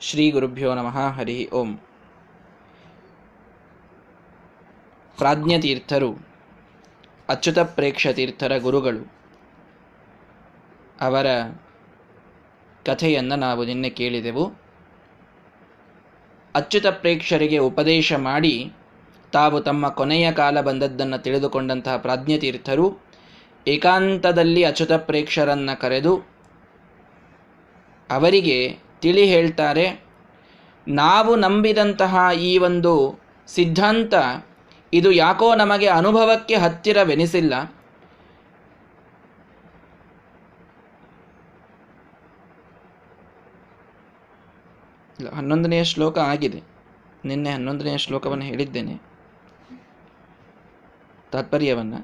ಶ್ರೀ 0.00 0.30
ಗುರುಭ್ಯೋ 0.30 0.74
ನಮಃ, 0.74 0.98
ಹರಿ 0.98 1.48
ಓಂ. 1.50 1.76
ಪ್ರಾಜ್ಞತೀರ್ಥರು, 5.16 6.16
ಅಚ್ಯುತ 7.28 7.58
ಪ್ರೇಕ್ಷತೀರ್ಥರ 7.58 8.58
ಗುರುಗಳು, 8.58 9.12
ಅವರ 11.00 11.26
ಕಥೆಯನ್ನು 12.86 13.36
ನಾವು 13.36 13.64
ನಿನ್ನೆ 13.64 13.90
ಕೇಳಿದೆವು. 13.90 14.52
ಅಚ್ಯುತ 16.54 16.86
ಪ್ರೇಕ್ಷರಿಗೆ 16.86 17.58
ಉಪದೇಶ 17.58 18.12
ಮಾಡಿ 18.12 18.72
ತಾವು 19.32 19.60
ತಮ್ಮ 19.60 19.88
ಕೊನೆಯ 19.88 20.32
ಕಾಲ 20.32 20.60
ಬಂದದ್ದನ್ನು 20.60 21.18
ತಿಳಿದುಕೊಂಡಂತಹ 21.18 21.96
ಪ್ರಾಜ್ಞತೀರ್ಥರು 21.96 23.04
ಏಕಾಂತದಲ್ಲಿ 23.66 24.64
ಅಚ್ಯುತ 24.64 24.92
ಪ್ರೇಕ್ಷರನ್ನು 24.92 25.80
ಕರೆದು 25.80 26.16
ಅವರಿಗೆ 28.10 28.85
ತಿಳಿ 29.06 29.24
ಹೇಳ್ತಾರೆ, 29.34 29.86
ನಾವು 30.86 31.32
ನಂಬಿದಂತಹ 31.36 32.16
ಈ 32.50 32.52
ಒಂದು 32.68 32.92
ಸಿದ್ಧಾಂತ 33.48 34.14
ಇದು 34.92 35.10
ಯಾಕೋ 35.12 35.48
ನಮಗೆ 35.54 35.88
ಅನುಭವಕ್ಕೆ 36.00 36.56
ಹತ್ತಿರವೆನಿಸಿಲ್ಲ. 36.64 37.54
ಹನ್ನೊಂದನೆಯ 45.36 45.82
ಶ್ಲೋಕ 45.84 46.16
ಆಗಿದೆ. 46.32 46.60
ನಿನ್ನೆ 47.24 47.50
ಹನ್ನೊಂದನೆಯ 47.50 47.96
ಶ್ಲೋಕವನ್ನು 48.04 48.44
ಹೇಳಿದ್ದೇನೆ. 48.44 48.94
ತಾತ್ಪರ್ಯವನ್ನು 51.32 52.00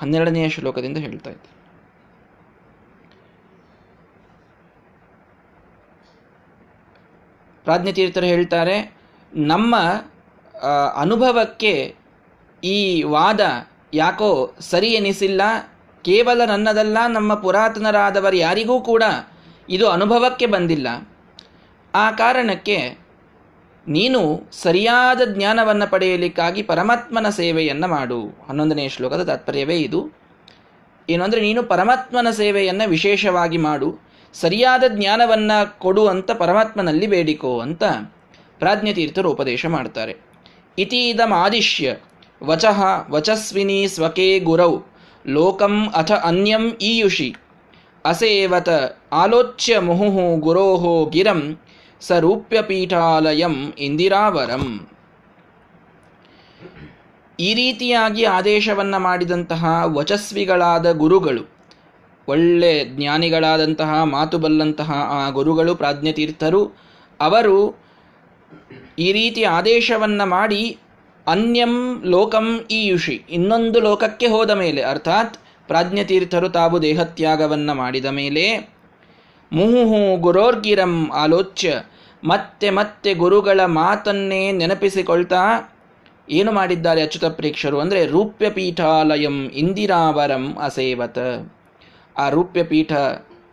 ಹನ್ನೆರಡನೆಯ 0.00 0.46
ಶ್ಲೋಕದಿಂದ 0.48 0.98
ಹೇಳ್ತಾ 1.06 1.30
ಇದ್ದೆ. 1.30 1.50
ಪ್ರಾಜ್ಞತೀರ್ಥರು 7.66 8.26
ಹೇಳ್ತಾರೆ, 8.26 8.76
ನಮ್ಮ 9.32 9.74
ಅನುಭವಕ್ಕೆ 11.02 11.72
ಈ 12.62 12.78
ವಾದ 13.14 13.40
ಯಾಕೋ 13.94 14.30
ಸರಿ 14.70 14.90
ಎನಿಸಿಲ್ಲ, 14.98 15.42
ಕೇವಲ 16.04 16.40
ನನ್ನದಲ್ಲ, 16.44 16.98
ನಮ್ಮ 17.06 17.34
ಪುರಾತನರಾದವರು 17.34 18.36
ಯಾರಿಗೂ 18.36 18.76
ಕೂಡ 18.80 19.02
ಇದು 19.68 19.86
ಅನುಭವಕ್ಕೆ 19.88 20.46
ಬಂದಿಲ್ಲ. 20.46 20.88
ಆ 21.94 22.06
ಕಾರಣಕ್ಕೆ 22.10 22.78
ನೀನು 23.86 24.20
ಸರಿಯಾದ 24.62 25.20
ಜ್ಞಾನವನ್ನು 25.34 25.86
ಪಡೆಯಲಿಕ್ಕಾಗಿ 25.90 26.62
ಪರಮಾತ್ಮನ 26.62 27.28
ಸೇವೆಯನ್ನು 27.40 27.88
ಮಾಡು. 27.88 28.20
ಹನ್ನೊಂದನೇ 28.48 28.84
ಶ್ಲೋಕದ 28.94 29.24
ತಾತ್ಪರ್ಯವೇ 29.24 29.76
ಇದು. 29.78 30.00
ಏನು 31.08 31.26
ನೀನು 31.46 31.62
ಪರಮಾತ್ಮನ 31.72 32.30
ಸೇವೆಯನ್ನು 32.40 32.86
ವಿಶೇಷವಾಗಿ 32.88 33.58
ಮಾಡು. 33.68 33.88
ಸರಿಯಾದ 34.34 34.84
ಜ್ಞಾನವನ್ನು 34.88 35.78
ಕೊಡು 35.78 36.06
ಅಂತ 36.06 36.30
ಪರಮಾತ್ಮನಲ್ಲಿ 36.30 37.06
ಬೇಡಿಕೋ 37.06 37.60
ಅಂತ 37.60 37.84
ಪ್ರಾಜ್ಞತೀರ್ಥರು 38.58 39.30
ಉಪದೇಶ 39.30 39.66
ಮಾಡ್ತಾರೆ. 39.66 40.16
ಇತೀದಮಾದಿಶ್ಯ 40.78 41.96
ವಚಃ 42.44 42.82
ವಚಸ್ವಿನಿ 43.10 43.88
ಸ್ವಕೇ 43.88 44.38
ಗುರೌ 44.38 44.78
ಲೋಕಂ 45.26 45.88
ಅಥ 45.88 46.12
ಅನ್ಯಂ 46.12 46.70
ಈಯುಷಿ 46.80 47.36
ಅಸೇವತ 48.04 48.68
ಆಲೋಚ್ಯ 49.12 49.78
ಮುಹುಹು 49.78 50.36
ಗುರೋಹೋ 50.36 51.06
ಗಿರಂ 51.06 51.60
ಸರೂಪ್ಯಪೀಠಾಲಯಂ 52.00 53.72
ಇಂದಿರಾವರಂ. 53.78 54.88
ಈ 57.40 57.54
ರೀತಿಯಾಗಿ 57.54 58.24
ಆದೇಶವನ್ನು 58.24 58.98
ಮಾಡಿದಂತಹ 58.98 59.64
ವಚಸ್ವಿಗಳಾದ 59.84 60.92
ಗುರುಗಳು 60.92 61.55
ಒಳ್ಳೆ 62.28 62.84
ಜ್ಞಾನಿಗಳಾದಂತಹ 62.84 64.02
ಮಾತು 64.02 64.38
ಬಲ್ಲಂತಹ 64.38 64.92
ಆ 64.92 65.30
ಗುರುಗಳು 65.30 65.74
ಪ್ರಾಜ್ಞತೀರ್ಥರು, 65.74 66.72
ಅವರು 67.20 67.78
ಈ 68.98 69.12
ರೀತಿ 69.12 69.44
ಆದೇಶವನ್ನು 69.44 70.28
ಮಾಡಿ, 70.28 70.78
ಅನ್ಯಂ 71.26 72.02
ಲೋಕಂ 72.04 72.66
ಈಯುಷಿ, 72.70 73.24
ಇನ್ನೊಂದು 73.30 73.80
ಲೋಕಕ್ಕೆ 73.80 74.26
ಹೋದ 74.26 74.50
ಮೇಲೆ, 74.50 74.82
ಅರ್ಥಾತ್ 74.82 75.36
ಪ್ರಾಜ್ಞತೀರ್ಥರು 75.66 76.48
ತಾವು 76.48 76.82
ದೇಹತ್ಯಾಗವನ್ನು 76.82 77.74
ಮಾಡಿದ 77.74 78.04
ಮೇಲೆ, 78.04 78.76
ಮುಹುಹು 79.52 80.16
ಗುರೋರ್ಗಿರಂ 80.16 81.10
ಆಲೋಚ್ಯ, 81.10 81.74
ಮತ್ತೆ 82.24 82.70
ಮತ್ತೆ 82.70 83.14
ಗುರುಗಳ 83.14 83.60
ಮಾತನ್ನೇ 83.64 84.52
ನೆನಪಿಸಿಕೊಳ್ತಾ 84.52 85.72
ಏನು 86.30 86.52
ಮಾಡಿದ್ದಾರೆ 86.52 87.02
ಅಚ್ಯುತ 87.02 87.24
ಪ್ರೇಕ್ಷರು? 87.24 87.80
ಅಂದರೆ 87.80 88.06
ರೂಪ್ಯಪೀಠಾಲಯಂ 88.06 89.50
ಇಂದಿರಾವರಂ 89.50 90.56
ಅಸೇವತ. 90.62 91.18
ಆ 92.18 92.28
ರೂಪ್ಯಪೀಠ 92.28 92.92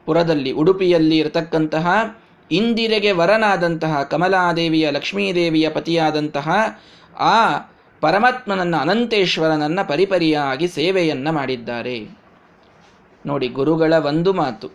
ಪುರದಲ್ಲಿ, 0.06 0.52
ಉಡುಪಿಯಲ್ಲಿ 0.52 1.18
ಇರತಕ್ಕಂತಹ 1.18 2.18
ಇಂದಿರೆಗೆ 2.52 3.12
ವರನಾದಂತಹ 3.12 4.04
ಕಮಲಾದೇವಿಯ, 4.04 4.92
ಲಕ್ಷ್ಮೀದೇವಿಯ 4.92 5.70
ಪತಿಯಾದಂತಹ 5.70 6.50
ಆ 7.20 7.58
ಪರಮಾತ್ಮನನ್ನ, 8.02 8.76
ಅನಂತೇಶ್ವರನನ್ನ 8.76 9.80
ಪರಿಪರಿಯಾಗಿ 9.82 10.68
ಸೇವೆಯನ್ನ 10.68 11.30
ಮಾಡಿದ್ದಾರೆ. 11.30 12.18
ನೋಡಿ, 13.26 13.48
ಗುರುಗಳ 13.48 13.94
ಒಂದು 13.94 14.34
ಮಾತು. 14.34 14.68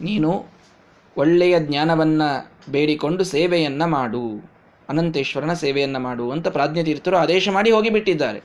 ನೀನು 0.00 0.44
ಒಳ್ಳೆಯ 1.16 1.60
ಜ್ಞಾನವನ್ನ 1.60 2.22
ಬೇಡಿಕೊಂಡು 2.70 3.24
ಸೇವೆಯನ್ನ 3.24 3.84
ಮಾಡು, 3.84 4.50
ಅನಂತೇಶ್ವರನ 4.88 5.52
ಸೇವೆಯನ್ನ 5.52 5.96
ಮಾಡು 5.96 6.30
ಅಂತ 6.30 6.48
ಪ್ರಾಜ್ಞತೀರ್ಥರು 6.48 7.16
ಆದೇಶ 7.16 7.48
ಮಾಡಿ 7.48 7.70
ಹೋಗಿಬಿಟ್ಟಿದ್ದಾರೆ. 7.70 8.42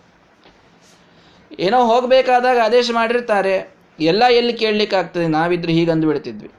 ಏನೋ 1.60 1.86
ಹೋಗಬೇಕಾದಾಗ 1.86 2.58
ಆದೇಶ 2.64 2.92
ಮಾಡಿರ್ತಾರೆ. 2.94 3.81
ಎಲ್ಲ 4.02 4.24
ಎಲ್ಲಿ 4.30 4.54
ಕೇಳಲಿಕ್ಕಾಗ್ತದೆ 4.54 5.28
ನಾವಿದ್ರೆ 5.28 5.74
ಹೀಗೆ 5.74 5.92
ಅಂದುಬಿಡ್ತಿದ್ವಿ 5.92 6.50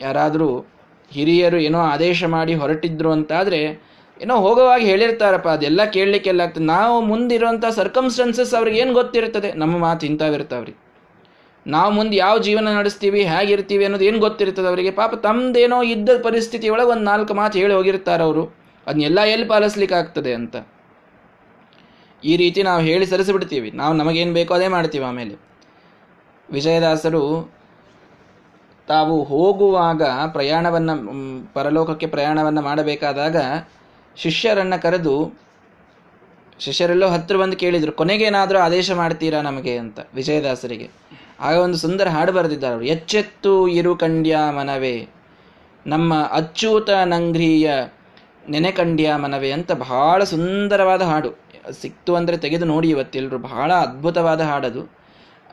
ಯಾರಾದರೂ 0.00 0.66
ಹಿರಿಯರು 1.12 1.56
ಏನೋ 1.56 1.80
ಆದೇಶ 1.80 2.24
ಮಾಡಿ 2.24 2.54
ಹೊರಟಿದ್ರು 2.54 3.12
ಅಂತಾದರೆ 3.12 3.94
ಏನೋ 4.22 4.36
ಹೋಗೋವಾಗ 4.36 4.80
ಹೇಳಿರ್ತಾರಪ್ಪ, 4.80 5.48
ಅದೆಲ್ಲ 5.48 5.84
ಕೇಳಲಿಕ್ಕೆಲ್ಲ 5.84 6.40
ಆಗ್ತದೆ. 6.40 6.64
ನಾವು 6.64 7.00
ಮುಂದಿರುವಂಥ 7.00 7.64
ಸರ್ಕಮ್ಸ್ಟೆನ್ಸಸ್ 7.66 8.54
ಅವ್ರಿಗೆ 8.54 8.78
ಏನು 8.80 8.92
ಗೊತ್ತಿರ್ತದೆ? 8.92 9.52
ನಮ್ಮ 9.52 9.78
ಮಾತು 9.78 10.06
ಇಂಥವಿರ್ತಾವ್ರಿ. 10.06 10.74
ನಾವು 11.66 11.90
ಮುಂದೆ 11.92 12.16
ಯಾವ 12.16 12.38
ಜೀವನ 12.38 12.68
ನಡೆಸ್ತೀವಿ, 12.78 13.22
ಹೇಗಿರ್ತೀವಿ 13.22 13.84
ಅನ್ನೋದು 13.84 14.04
ಏನು 14.04 14.18
ಗೊತ್ತಿರ್ತದೆ 14.18 14.66
ಅವರಿಗೆ? 14.66 14.90
ಪಾಪ 14.90 15.14
ತಮ್ಮದೇನೋ 15.14 15.82
ಇದ್ದ 15.82 16.10
ಪರಿಸ್ಥಿತಿ 16.22 16.68
ಒಳಗೆ 16.68 16.86
ಒಂದು 16.86 17.02
ನಾಲ್ಕು 17.02 17.34
ಮಾತು 17.34 17.58
ಹೇಳಿ 17.58 17.74
ಹೋಗಿರ್ತಾರೆ 17.74 18.22
ಅವರು. 18.22 18.44
ಅದನ್ನೆಲ್ಲ 18.86 19.20
ಎಲ್ಲಿ 19.20 19.48
ಪಾಲಿಸ್ಲಿಕ್ಕೆ 19.48 19.96
ಆಗ್ತದೆ 19.96 20.34
ಅಂತ? 20.34 20.56
ಈ 22.24 22.36
ರೀತಿ 22.36 22.62
ನಾವು 22.62 22.82
ಹೇಳಿ 22.82 23.06
ಸರಿಸಿಬಿಡ್ತೀವಿ. 23.06 23.70
ನಾವು 23.70 23.94
ನಮಗೇನು 23.94 24.32
ಬೇಕೋ 24.32 24.54
ಅದೇ 24.54 24.68
ಮಾಡ್ತೀವಿ 24.68 25.04
ಆಮೇಲೆ. 25.04 25.53
ವಿಜಯದಾಸರು 26.52 27.52
ತಾವು 28.86 29.24
ಹೋಗುವಾಗ 29.24 30.02
ಪ್ರಯಾಣವನ್ನು 30.32 30.94
ಪರಲೋಕಕ್ಕೆ 31.54 32.06
ಪ್ರಯಾಣವನ್ನು 32.06 32.62
ಮಾಡಬೇಕಾದಾಗ 32.62 33.36
ಶಿಷ್ಯರನ್ನು 34.16 34.82
ಕರೆದು, 34.82 35.44
ಶಿಷ್ಯರೆಲ್ಲೋ 36.58 37.08
ಹತ್ತಿರ 37.08 37.36
ಬಂದು 37.36 37.56
ಕೇಳಿದರು 37.56 37.92
ಕೊನೆಗೇನಾದರೂ 37.92 38.58
ಆದೇಶ 38.58 38.90
ಮಾಡ್ತೀರಾ 38.92 39.40
ನಮಗೆ? 39.40 39.78
ಅಂತ 39.78 39.98
ವಿಜಯದಾಸರಿಗೆ. 40.14 40.90
ಆಗ 41.40 41.56
ಒಂದು 41.56 41.76
ಸುಂದರ 41.76 42.08
ಹಾಡು 42.08 42.32
ಬರೆದಿದ್ದಾರೆ 42.32 42.74
ಅವರು, 42.74 42.84
ಎಚ್ಚೆತ್ತು 42.84 43.68
ಇರು 43.68 43.96
ಕಂಡ್ಯ 43.96 44.36
ಮನವೇ, 44.50 45.08
ನಮ್ಮ 45.86 46.22
ಅಚ್ಚೂತ 46.22 46.90
ನಂಗ್ರಿಯ 46.90 47.72
ನೆನೆಕಂಡ್ಯ 48.48 49.14
ಮನವೇ 49.14 49.50
ಅಂತ 49.50 49.72
ಬಹಳ 49.72 50.24
ಸುಂದರವಾದ 50.24 51.02
ಹಾಡು. 51.02 51.38
ಸಿಕ್ತು 51.70 52.14
ಅಂದರೆ 52.14 52.36
ತೆಗೆದು 52.36 52.64
ನೋಡಿ 52.64 52.88
ಇವತ್ತೆಲ್ಲರೂ 52.88 53.38
ಬಹಳ 53.38 53.72
ಅದ್ಭುತವಾದ 53.72 54.40
ಹಾಡದು. 54.40 55.03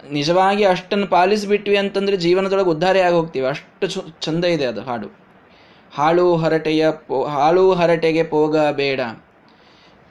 ನಿಜವಾಗಿ 0.10 0.64
ಅಷ್ಟನ್ನು 0.64 1.08
ಪಾಲಿಸಿಬಿಟ್ವಿ 1.08 1.78
ಅಂತಂದ್ರೆ 1.78 2.18
ಜೀವನದೊಳಗೆ 2.18 2.70
ಉದ್ಧಾರ 2.70 2.98
ಆಗಿ 2.98 3.16
ಹೋಗ್ತೀವಿ 3.16 3.48
ಅಷ್ಟು 3.48 3.88
ಚಂದ 4.22 4.46
ಇದೆ 4.46 4.66
ಅದು 4.66 4.82
ಹಾಡು. 4.82 5.22
ಹಾಳು 5.94 6.36
ಹರಟೆಯ 6.36 6.92
ಪೋ, 6.92 7.26
ಹಾಳು 7.26 7.74
ಹರಟೆಗೆ 7.74 8.24
ಪೋಗ 8.24 8.58
ಬೇಡ. 8.58 9.02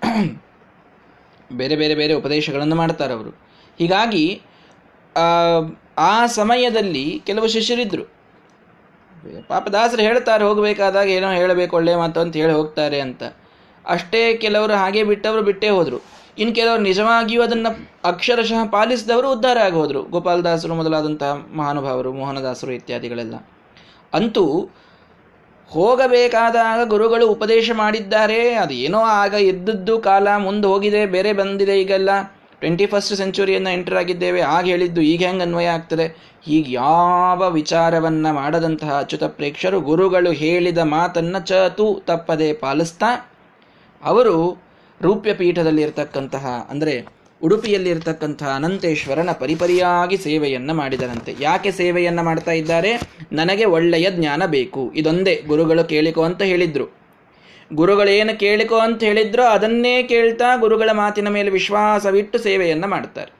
ಬೇರೆ 1.53 1.77
ಬೇರೆ 1.77 1.95
ಬೇರೆ 1.95 2.15
ಉಪದೇಶಗಳನ್ನು 2.15 2.77
ಮಾಡ್ತಾರೆ 2.77 3.13
ಅವರು. 3.13 3.31
ಹೀಗಾಗಿ, 3.79 4.41
ಆ 5.99 6.27
ಸಮಯದಲ್ಲಿ 6.27 7.23
ಕೆಲವು 7.27 7.49
ಶಿಷ್ಯರಿದ್ದರು 7.49 8.21
ಪಾಪ 9.49 9.69
ದಾಸರು 9.69 10.03
ಹೇಳ್ತಾರೆ, 10.03 10.45
ಹೋಗಬೇಕಾದಾಗ 10.45 11.09
ಏನೋ 11.09 11.31
ಹೇಳಬೇಕು, 11.31 11.77
ಒಳ್ಳೆ 11.77 11.97
ಮಾತು 11.97 12.21
ಅಂತ 12.21 12.37
ಹೇಳಿ 12.37 12.53
ಹೋಗ್ತಾರೆ 12.53 13.01
ಅಂತ. 13.01 13.23
ಅಷ್ಟೇ 13.87 14.37
ಕೆಲವರು 14.37 14.73
ಹಾಗೆ 14.73 15.05
ಬಿಟ್ಟವರು 15.05 15.43
ಬಿಟ್ಟೇ 15.43 15.69
ಹೋದರು. 15.69 16.20
ಇನ್ನು 16.39 16.55
ಕೆಲವರು 16.55 16.83
ನಿಜವಾಗಿಯೂ 16.83 17.43
ಅದನ್ನು 17.43 17.71
ಅಕ್ಷರಶಃ 18.05 18.65
ಪಾಲಿಸಿದವರು 18.65 19.33
ಉದ್ಧಾರ 19.33 19.59
ಆಗೋದ್ರು. 19.59 20.03
ಗೋಪಾಲದಾಸರು 20.03 20.75
ಮೊದಲಾದಂತಹ 20.75 21.33
ಮಹಾನುಭಾವರು, 21.55 22.13
ಮೋಹನದಾಸರು 22.13 22.73
ಇತ್ಯಾದಿಗಳೆಲ್ಲ. 22.73 23.35
ಅಂತೂ 24.15 24.69
ಹೋಗಬೇಕಾದಾಗ 25.71 26.89
ಗುರುಗಳು 26.89 27.29
ಉಪದೇಶ 27.29 27.71
ಮಾಡಿದ್ದಾರೆ. 27.75 28.55
ಅದೇನೋ 28.55 28.99
ಆಗ 28.99 29.35
ಇದ್ದದ್ದು 29.35 29.99
ಕಾಲ 29.99 30.29
ಮುಂದೆ 30.37 30.69
ಹೋಗಿದೆ, 30.69 31.07
ಬೇರೆ 31.07 31.33
ಬಂದಿದೆ 31.33 31.81
ಈಗೆಲ್ಲ. 31.81 32.11
ಟ್ವೆಂಟಿ 32.59 32.87
ಫಸ್ಟ್ 32.87 33.15
ಸೆಂಚುರಿಯನ್ನು 33.15 33.71
ಎಂಟರ್ 33.71 33.95
ಆಗಿದ್ದೇವೆ 33.95 34.41
ಆಗ 34.41 34.65
ಹೇಳಿದ್ದು, 34.65 35.01
ಈಗ 35.01 35.23
ಹೆಂಗೆ 35.23 35.43
ಅನ್ವಯ 35.43 35.67
ಆಗ್ತದೆ? 35.67 36.07
ಈಗ 36.49 36.67
ಯಾವ 36.69 37.49
ವಿಚಾರವನ್ನು 37.51 38.35
ಮಾಡದಂತಹ 38.35 38.99
ಅಚ್ಯುತ 38.99 39.25
ಪ್ರೇಕ್ಷರು 39.25 39.81
ಗುರುಗಳು 39.81 40.33
ಹೇಳಿದ 40.33 40.79
ಮಾತನ್ನು 40.79 41.41
ಚತು 41.47 42.03
ತಪ್ಪದೆ 42.07 42.53
ಪಾಲಿಸ್ತಾ, 42.53 43.31
ಅವರು 44.05 44.37
ರೂಪ್ಯ 45.03 45.35
ಪೀಠದಲ್ಲಿ 45.35 45.83
ಇರತಕ್ಕಂತಹ 45.83 46.67
ಅಂದರೆ 46.71 47.07
ಉಡುಪಿಯಲ್ಲಿರ್ತಕ್ಕಂಥ 47.43 48.43
ಅನಂತೇಶ್ವರನ 48.43 49.31
ಪರಿಪರಿಯಾಗಿ 49.41 50.17
ಸೇವೆಯನ್ನು 50.17 50.75
ಮಾಡಿದರಂತೆ. 50.75 51.37
ಯಾಕೆ 51.41 51.71
ಸೇವೆಯನ್ನು 51.71 52.23
ಮಾಡ್ತಾ 52.23 52.53
ಇದ್ದಾರೆ? 52.53 53.01
ನನಗೆ 53.33 53.65
ಒಳ್ಳೆಯ 53.65 54.11
ಜ್ಞಾನ 54.11 54.47
ಬೇಕು. 54.47 54.93
ಇದೊಂದೇ 54.95 55.43
ಗುರುಗಳು 55.47 55.85
ಕೇಳಿಕೋ 55.85 56.23
ಅಂತ 56.23 56.43
ಹೇಳಿದ್ರು. 56.43 56.87
ಗುರುಗಳೇನು 57.73 58.39
ಕೇಳಿಕೋ 58.39 58.79
ಅಂತ 58.79 59.03
ಹೇಳಿದ್ರೋ 59.03 59.45
ಅದನ್ನೇ 59.45 60.03
ಕೇಳ್ತಾ 60.03 60.57
ಗುರುಗಳ 60.57 60.91
ಮಾತಿನ 60.93 61.29
ಮೇಲೆ 61.29 61.51
ವಿಶ್ವಾಸವಿಟ್ಟು 61.51 62.39
ಸೇವೆಯನ್ನು 62.39 62.87
ಮಾಡ್ತಾರೆ. 62.87 63.33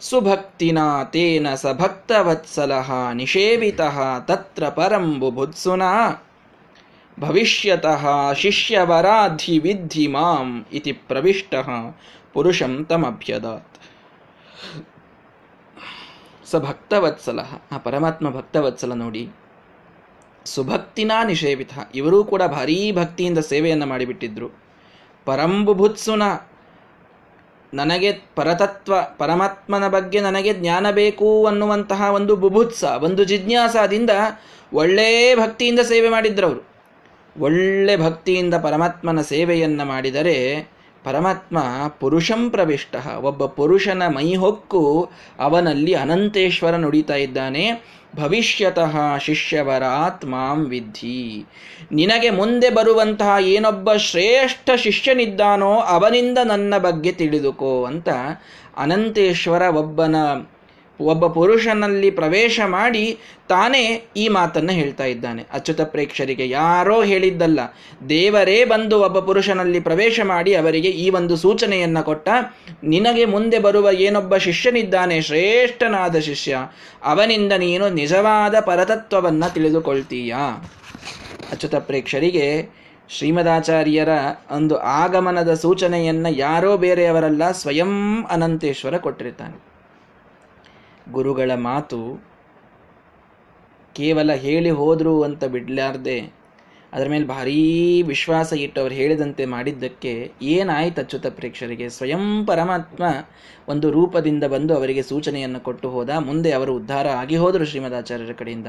ಸುಭಕ್ತಿನ 0.00 0.78
ತೇನ 1.04 1.54
ಸಭಕ್ತವತ್ಸಲಹ 1.54 2.90
ನಿಷೇವಿತ 3.14 3.80
ತತ್ರ 4.24 4.68
ಪರಂಬು 4.68 5.30
ಬುಭುತ್ಸುನ 5.30 5.82
ಭವಿಷ್ಯತಃ 7.20 8.32
ಶಿಷ್ಯವರಾಧಿ 8.32 9.58
ವಿಧಿ 9.58 10.06
ಮಾಂ 10.06 10.66
ಇತಿ 10.72 10.92
ಪ್ರವಿಷ್ಟ 10.92 11.54
ಪುರುಷಂ 12.32 12.84
ತಮಭ್ಯದಾತ್. 12.84 13.76
ಸ 16.50 16.56
ಭಕ್ತವತ್ಸಲ 16.56 17.40
ಆ 17.72 17.78
ಪರಮಾತ್ಮ 17.78 18.30
ಭಕ್ತವತ್ಸಲ 18.30 18.92
ನೋಡಿ. 18.92 19.28
ಸುಭಕ್ತಿನ 20.44 21.12
ನಿಷೇವಿತ, 21.24 21.72
ಇವರೂ 21.94 22.24
ಕೂಡ 22.24 22.42
ಭಾರೀ 22.42 22.92
ಭಕ್ತಿಯಿಂದ 22.92 23.38
ಸೇವೆಯನ್ನು 23.38 23.86
ಮಾಡಿಬಿಟ್ಟಿದ್ರು. 23.86 24.50
ಪರಂಬುಭುತ್ಸುನ 25.24 26.22
ನನಗೆ 27.74 28.12
ಪರತತ್ವ, 28.12 28.94
ಪರಮಾತ್ಮನ 29.18 29.88
ಬಗ್ಗೆ 29.88 30.20
ನನಗೆ 30.20 30.54
ಜ್ಞಾನ 30.54 30.90
ಬೇಕು 30.90 31.46
ಅನ್ನುವಂತಹ 31.46 32.10
ಒಂದು 32.12 32.36
ಬುಭುತ್ಸ, 32.36 32.84
ಒಂದು 32.84 33.24
ಜಿಜ್ಞಾಸದಿಂದ 33.24 34.10
ಒಳ್ಳೆಯ 34.72 35.36
ಭಕ್ತಿಯಿಂದ 35.36 35.80
ಸೇವೆ 35.80 36.08
ಮಾಡಿದ್ರವರು. 36.08 36.75
ಒಳ್ಳೆ 37.38 37.96
ಭಕ್ತಿಯಿಂದ 37.96 38.54
ಪರಮಾತ್ಮನ 38.54 39.20
ಸೇವೆಯನ್ನು 39.20 39.84
ಮಾಡಿದರೆ 39.84 40.68
ಪರಮಾತ್ಮ 41.04 41.58
ಪುರುಷಂ 42.00 42.50
ಪ್ರವಿಷ್ಟ. 42.50 42.96
ಒಬ್ಬ 43.20 43.46
ಪುರುಷನ 43.46 44.02
ಮೈಹೊಕ್ಕು 44.06 45.10
ಅವನಲ್ಲಿ 45.40 45.94
ಅನಂತೇಶ್ವರ 45.94 46.74
ನುಡಿತಾ 46.74 47.14
ಇದ್ದಾನೆ. 47.14 47.96
ಭವಿಷ್ಯತಃ 48.16 49.18
ಶಿಷ್ಯವರಾತ್ 49.18 50.24
ಮಾಂ 50.24 50.66
ವಿಧಿ 50.66 51.46
ನಿನಗೆ 51.92 52.30
ಮುಂದೆ 52.30 52.70
ಬರುವಂತಹ 52.70 53.36
ಏನೊಬ್ಬ 53.40 53.92
ಶ್ರೇಷ್ಠ 53.92 54.70
ಶಿಷ್ಯನಿದ್ದಾನೋ 54.76 55.72
ಅವನಿಂದ 55.74 56.38
ನನ್ನ 56.44 56.74
ಬಗ್ಗೆ 56.78 57.12
ತಿಳಿದುಕೋ 57.12 57.84
ಅಂತ 57.84 58.08
ಅನಂತೇಶ್ವರ 58.76 59.62
ಒಬ್ಬನ 59.62 60.16
ಒಬ್ಬ 61.00 61.26
ಪುರುಷನಲ್ಲಿ 61.26 62.10
ಪ್ರವೇಶ 62.10 62.60
ಮಾಡಿ 62.66 63.18
ತಾನೇ 63.48 64.02
ಈ 64.16 64.28
ಮಾತನ್ನು 64.28 64.72
ಹೇಳ್ತಾ 64.72 65.04
ಇದ್ದಾನೆ. 65.04 65.46
ಅಚ್ಯುತ 65.52 65.80
ಪ್ರೇಕ್ಷರಿಗೆ 65.80 66.48
ಯಾರೋ 66.48 67.02
ಹೇಳಿದ್ದಲ್ಲ, 67.02 67.60
ದೇವರೇ 68.08 68.64
ಬಂದು 68.64 69.00
ಒಬ್ಬ 69.00 69.18
ಪುರುಷನಲ್ಲಿ 69.18 69.80
ಪ್ರವೇಶ 69.80 70.20
ಮಾಡಿ 70.24 70.54
ಅವರಿಗೆ 70.54 70.88
ಈ 70.88 71.10
ಒಂದು 71.10 71.36
ಸೂಚನೆಯನ್ನ 71.36 72.00
ಕೊಟ್ಟ. 72.00 72.28
ನಿನಗೆ 72.84 73.24
ಮುಂದೆ 73.24 73.58
ಬರುವ 73.58 73.92
ಏನೊಬ್ಬ 73.92 74.36
ಶಿಷ್ಯನಿದ್ದಾನೆ, 74.36 75.20
ಶ್ರೇಷ್ಠನಾದ 75.20 76.16
ಶಿಷ್ಯ, 76.16 76.58
ಅವನಿಂದ 77.04 77.52
ನೀನು 77.52 77.88
ನಿಜವಾದ 77.88 78.60
ಪರತತ್ವವನ್ನ 78.60 79.44
ತಿಳಿದುಕೊಳ್ತೀಯ. 79.46 80.34
ಅಚ್ಯುತ 81.52 81.74
ಪ್ರೇಕ್ಷರಿಗೆ 81.74 82.68
ಶ್ರೀಮದಾಚಾರ್ಯರ 83.10 84.08
ಒಂದು 84.50 84.78
ಆಗಮನದ 84.78 85.54
ಸೂಚನೆಯನ್ನ 85.54 86.26
ಯಾರೋ 86.30 86.76
ಬೇರೆಯವರಲ್ಲ, 86.76 87.52
ಸ್ವಯಂ 87.52 88.24
ಅನಂತೇಶ್ವರ 88.24 88.96
ಕೊಟ್ಟಿರ್ತಾನೆ. 88.96 89.65
ಗುರುಗಳ 91.12 91.50
ಮಾತು 91.54 92.24
ಕೇವಲ 93.94 94.32
ಹೇಳಿ 94.32 94.70
ಹೋದರು 94.70 95.22
ಅಂತ 95.22 95.44
ಬಿಡಲಾರ್ದೆ 95.44 96.46
ಅದರ 96.92 97.08
ಮೇಲೆ 97.08 97.26
ಭಾರೀ 97.26 98.02
ವಿಶ್ವಾಸ 98.02 98.52
ಇಟ್ಟು 98.52 98.80
ಅವರು 98.80 98.94
ಹೇಳಿದಂತೆ 98.94 99.44
ಮಾಡಿದ್ದಕ್ಕೆ 99.44 100.32
ಏನಾಯಿತು 100.42 101.00
ಅಚ್ಯುತ 101.00 101.26
ಪ್ರೇಕ್ಷರಿಗೆ? 101.26 101.88
ಸ್ವಯಂ 101.88 102.46
ಪರಮಾತ್ಮ 102.46 103.04
ಒಂದು 103.68 103.90
ರೂಪದಿಂದ 103.90 104.44
ಬಂದು 104.44 104.74
ಅವರಿಗೆ 104.74 105.02
ಸೂಚನೆಯನ್ನು 105.02 105.60
ಕೊಟ್ಟು 105.60 105.90
ಹೋದ, 105.90 106.10
ಮುಂದೆ 106.10 106.52
ಅವರು 106.52 106.74
ಉದ್ಧಾರ 106.74 107.08
ಆಗಿ 107.08 107.36
ಹೋದರು 107.36 107.64
ಶ್ರೀಮದಾಚಾರ್ಯರ 107.64 108.32
ಕಡೆಯಿಂದ. 108.32 108.66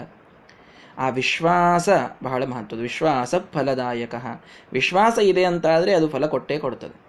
ಆ 0.97 1.09
ವಿಶ್ವಾಸ 1.09 1.89
ಬಹಳ 2.23 2.45
ಮಹತ್ವದ 2.45 2.79
ವಿಶ್ವಾಸ 2.79 3.35
ಫಲದಾಯಕ. 3.35 4.15
ವಿಶ್ವಾಸ 4.73 5.17
ಇದೆ 5.17 5.43
ಅಂತಾದರೆ 5.43 5.93
ಅದು 5.93 6.07
ಫಲ 6.07 6.25
ಕೊಟ್ಟೇ 6.25 6.57
ಕೊಡ್ತದೆ. 6.57 7.01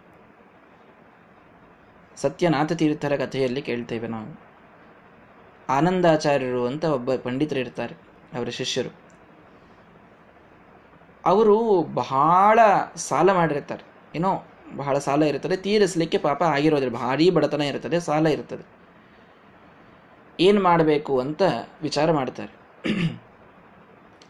ಸತ್ಯನಾಥ 2.17 2.73
ತೀರ್ಥರ 2.73 3.17
ಕಥೆಯಲ್ಲಿ 3.17 3.63
ಕೇಳ್ತೇವೆ 3.63 4.09
ನಾವು. 4.09 4.48
ಆನಂದಾಚಾರ್ಯರು 5.69 6.67
ಅಂತ 6.67 6.85
ಒಬ್ಬ 6.85 7.15
ಪಂಡಿತರು 7.17 7.59
ಇರ್ತಾರೆ, 7.59 7.95
ಅವರ 8.35 8.49
ಶಿಷ್ಯರು. 8.49 8.91
ಅವರು 11.27 11.83
ಬಹಳ 11.95 12.59
ಸಾಲ 12.97 13.33
ಮಾಡಿರ್ತಾರೆ. 13.33 13.85
ಏನೋ 14.15 14.31
ಬಹಳ 14.77 14.99
ಸಾಲ 14.99 15.23
ಇರ್ತದೆ 15.23 15.57
ತೀರಿಸಲಿಕ್ಕೆ 15.57 16.19
ಪಾಪ 16.19 16.43
ಆಗಿರೋದಿಲ್ಲ, 16.43 16.95
ಭಾರಿ 16.97 17.31
ಬಡತನ 17.31 17.63
ಇರ್ತದೆ 17.63 18.01
ಸಾಲ 18.01 18.27
ಇರ್ತದೆ 18.27 18.65
ಏನು 20.41 20.61
ಮಾಡಬೇಕು 20.63 21.21
ಅಂತ 21.21 21.43
ವಿಚಾರ 21.83 22.13
ಮಾಡ್ತಾರೆ. 22.13 22.53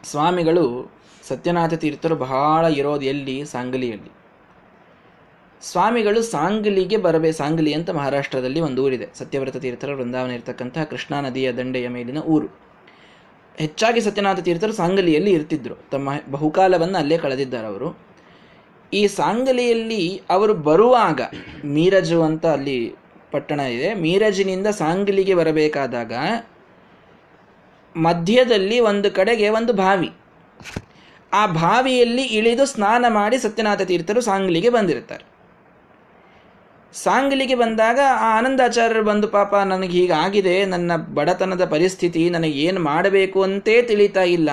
ಸ್ವಾಮಿಗಳು 0.04 0.64
ಸತ್ಯನಾಥ 1.28 1.74
ತೀರ್ಥರು 1.74 2.16
ಬಹಳ 2.16 2.64
ಇರೋದು 2.64 3.04
ಎಲ್ಲಿ? 3.04 3.44
ಸಾಂಗಲಿಯಲ್ಲಿ. 3.44 4.10
ಸ್ವಾಮಿಗಳು 5.62 6.22
ಸಾಂಗ್ಲಿಗೆ 6.22 6.96
ಬರಬೇ, 6.96 7.32
ಸಾಂಗ್ಲಿ 7.32 7.72
ಅಂತ 7.72 7.90
ಮಹಾರಾಷ್ಟ್ರದಲ್ಲಿ 7.90 8.60
ಒಂದು 8.60 8.84
ಊರಿದೆ. 8.84 9.08
ಸತ್ಯವ್ರತ 9.14 9.56
ತೀರ್ಥರ, 9.56 9.94
ವೃಂದಾವನ 9.94 10.30
ಇರತಕ್ಕಂತಹ 10.30 10.84
ಕೃಷ್ಣಾ 10.84 11.20
ನದಿಯ 11.20 11.52
ದಂಡೆಯ 11.52 11.88
ಮೇಲಿನ 11.88 12.18
ಊರು. 12.18 12.46
ಹೆಚ್ಚಾಗಿ 13.58 14.00
ಸತ್ಯನಾಥ 14.00 14.40
ತೀರ್ಥರು 14.40 14.72
ಸಾಂಗಲಿಯಲ್ಲಿ 14.72 15.30
ಇರ್ತಿದ್ರು. 15.30 15.74
ತಮ್ಮ 15.74 16.08
ಬಹುಕಾಲವನ್ನು 16.30 16.98
ಅಲ್ಲೇ 16.98 17.18
ಕಳೆದಿದ್ದಾರೆ 17.18 17.66
ಅವರು. 17.66 17.98
ಈ 18.92 19.06
ಸಾಂಗಲಿಯಲ್ಲಿ 19.06 20.22
ಅವರು 20.30 20.54
ಬರುವಾಗ 20.54 21.20
ಮೀರಜು 21.64 22.22
ಅಂತ 22.22 22.46
ಅಲ್ಲಿ 22.46 22.94
ಪಟ್ಟಣ 23.30 23.60
ಇದೆ. 23.60 23.94
ಮೀರಜಿನಿಂದ 23.94 24.66
ಸಾಂಗಲಿಗೆ 24.66 25.34
ಬರಬೇಕಾದಾಗ 25.34 26.12
ಮಧ್ಯದಲ್ಲಿ 27.96 28.80
ಒಂದು 28.80 29.10
ಕಡೆಗೆ 29.10 29.48
ಒಂದು 29.48 29.72
ಬಾವಿ. 29.72 30.10
ಆ 31.32 31.46
ಬಾವಿಯಲ್ಲಿ 31.46 32.22
ಇಳಿದು 32.22 32.66
ಸ್ನಾನ 32.66 33.04
ಮಾಡಿ 33.08 33.38
ಸತ್ಯನಾಥ 33.38 33.82
ತೀರ್ಥರು 33.82 34.20
ಸಾಂಗ್ಲಿಗೆ 34.20 34.70
ಬಂದಿರ್ತಾರೆ 34.70 35.27
ಸಾಂಗ್ಲಿಗೆ 36.92 37.54
ಬಂದಾಗ 37.54 37.98
ಆ 38.12 38.38
ಆನಂದಾಚಾರ್ಯರು 38.38 39.04
ಬಂದು, 39.04 39.28
ಪಾಪ, 39.28 39.56
ನನಗೆ 39.56 40.00
ಹೀಗಾಗಿದೆ. 40.00 40.64
ನನ್ನ 40.64 40.96
ಬಡತನದ 40.96 41.64
ಪರಿಸ್ಥಿತಿ 41.64 42.30
ನನಗೆ 42.30 42.52
ಏನು 42.52 42.80
ಮಾಡಬೇಕು 42.80 43.42
ಅಂತೇ 43.42 43.82
ತಿಳಿತಾ 43.82 44.22
ಇಲ್ಲ. 44.22 44.50